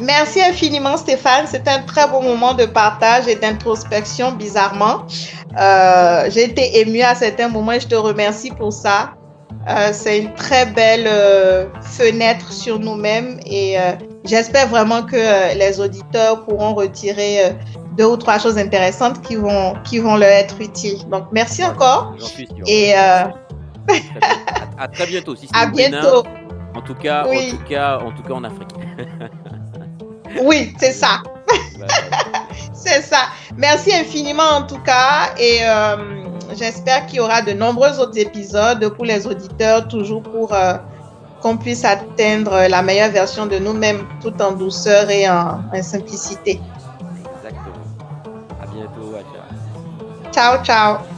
Merci 0.00 0.40
infiniment 0.40 0.96
Stéphane, 0.96 1.46
c'est 1.46 1.68
un 1.68 1.82
très 1.82 2.08
bon 2.08 2.22
moment 2.22 2.54
de 2.54 2.64
partage 2.66 3.28
et 3.28 3.36
d'introspection 3.36 4.32
bizarrement. 4.32 5.06
J'ai 6.28 6.44
été 6.44 6.80
émue 6.80 7.02
à 7.02 7.14
certains 7.14 7.48
moments 7.48 7.72
et 7.72 7.80
je 7.80 7.88
te 7.88 7.94
remercie 7.94 8.50
pour 8.50 8.72
ça. 8.72 9.14
c'est 9.92 10.18
une 10.18 10.34
très 10.34 10.66
belle 10.66 11.08
fenêtre 11.82 12.52
sur 12.52 12.80
nous-mêmes 12.80 13.38
et 13.46 13.76
j'espère 14.24 14.68
vraiment 14.68 15.02
que 15.02 15.56
les 15.56 15.80
auditeurs 15.80 16.44
pourront 16.46 16.74
retirer 16.74 17.54
deux 17.96 18.06
ou 18.06 18.16
trois 18.16 18.38
choses 18.38 18.58
intéressantes 18.58 19.20
qui 19.22 19.36
vont, 19.36 19.74
qui 19.84 19.98
vont 19.98 20.16
leur 20.16 20.30
être 20.30 20.60
utiles. 20.60 21.06
Donc, 21.08 21.26
merci 21.32 21.64
encore. 21.64 22.14
Et 22.66 22.94
euh... 22.96 23.24
à, 24.78 24.88
très 24.88 25.06
bientôt. 25.06 25.36
Si 25.36 25.48
à 25.54 25.66
bientôt. 25.66 26.24
en 26.74 26.80
tout 26.80 26.94
cas, 26.94 27.24
en 27.24 27.50
tout 27.50 27.64
cas, 27.68 27.98
en 27.98 28.12
tout 28.12 28.22
cas 28.22 28.34
en 28.34 28.44
Afrique. 28.44 28.68
oui, 30.42 30.74
c'est 30.78 30.92
ça. 30.92 31.22
c'est 32.72 33.02
ça. 33.02 33.28
Merci 33.56 33.94
infiniment 33.94 34.50
en 34.56 34.62
tout 34.62 34.78
cas. 34.78 35.34
Et 35.38 35.58
euh, 35.62 35.96
j'espère 36.56 37.06
qu'il 37.06 37.16
y 37.16 37.20
aura 37.20 37.42
de 37.42 37.52
nombreux 37.52 37.98
autres 38.00 38.18
épisodes 38.18 38.88
pour 38.94 39.04
les 39.04 39.26
auditeurs, 39.26 39.88
toujours 39.88 40.22
pour 40.22 40.54
euh, 40.54 40.74
qu'on 41.42 41.56
puisse 41.56 41.84
atteindre 41.84 42.68
la 42.68 42.82
meilleure 42.82 43.10
version 43.10 43.46
de 43.46 43.58
nous-mêmes 43.58 44.06
tout 44.22 44.32
en 44.40 44.52
douceur 44.52 45.10
et 45.10 45.28
en, 45.28 45.60
en 45.72 45.82
simplicité. 45.82 46.60
Exactement. 50.34 51.08
À 51.08 51.11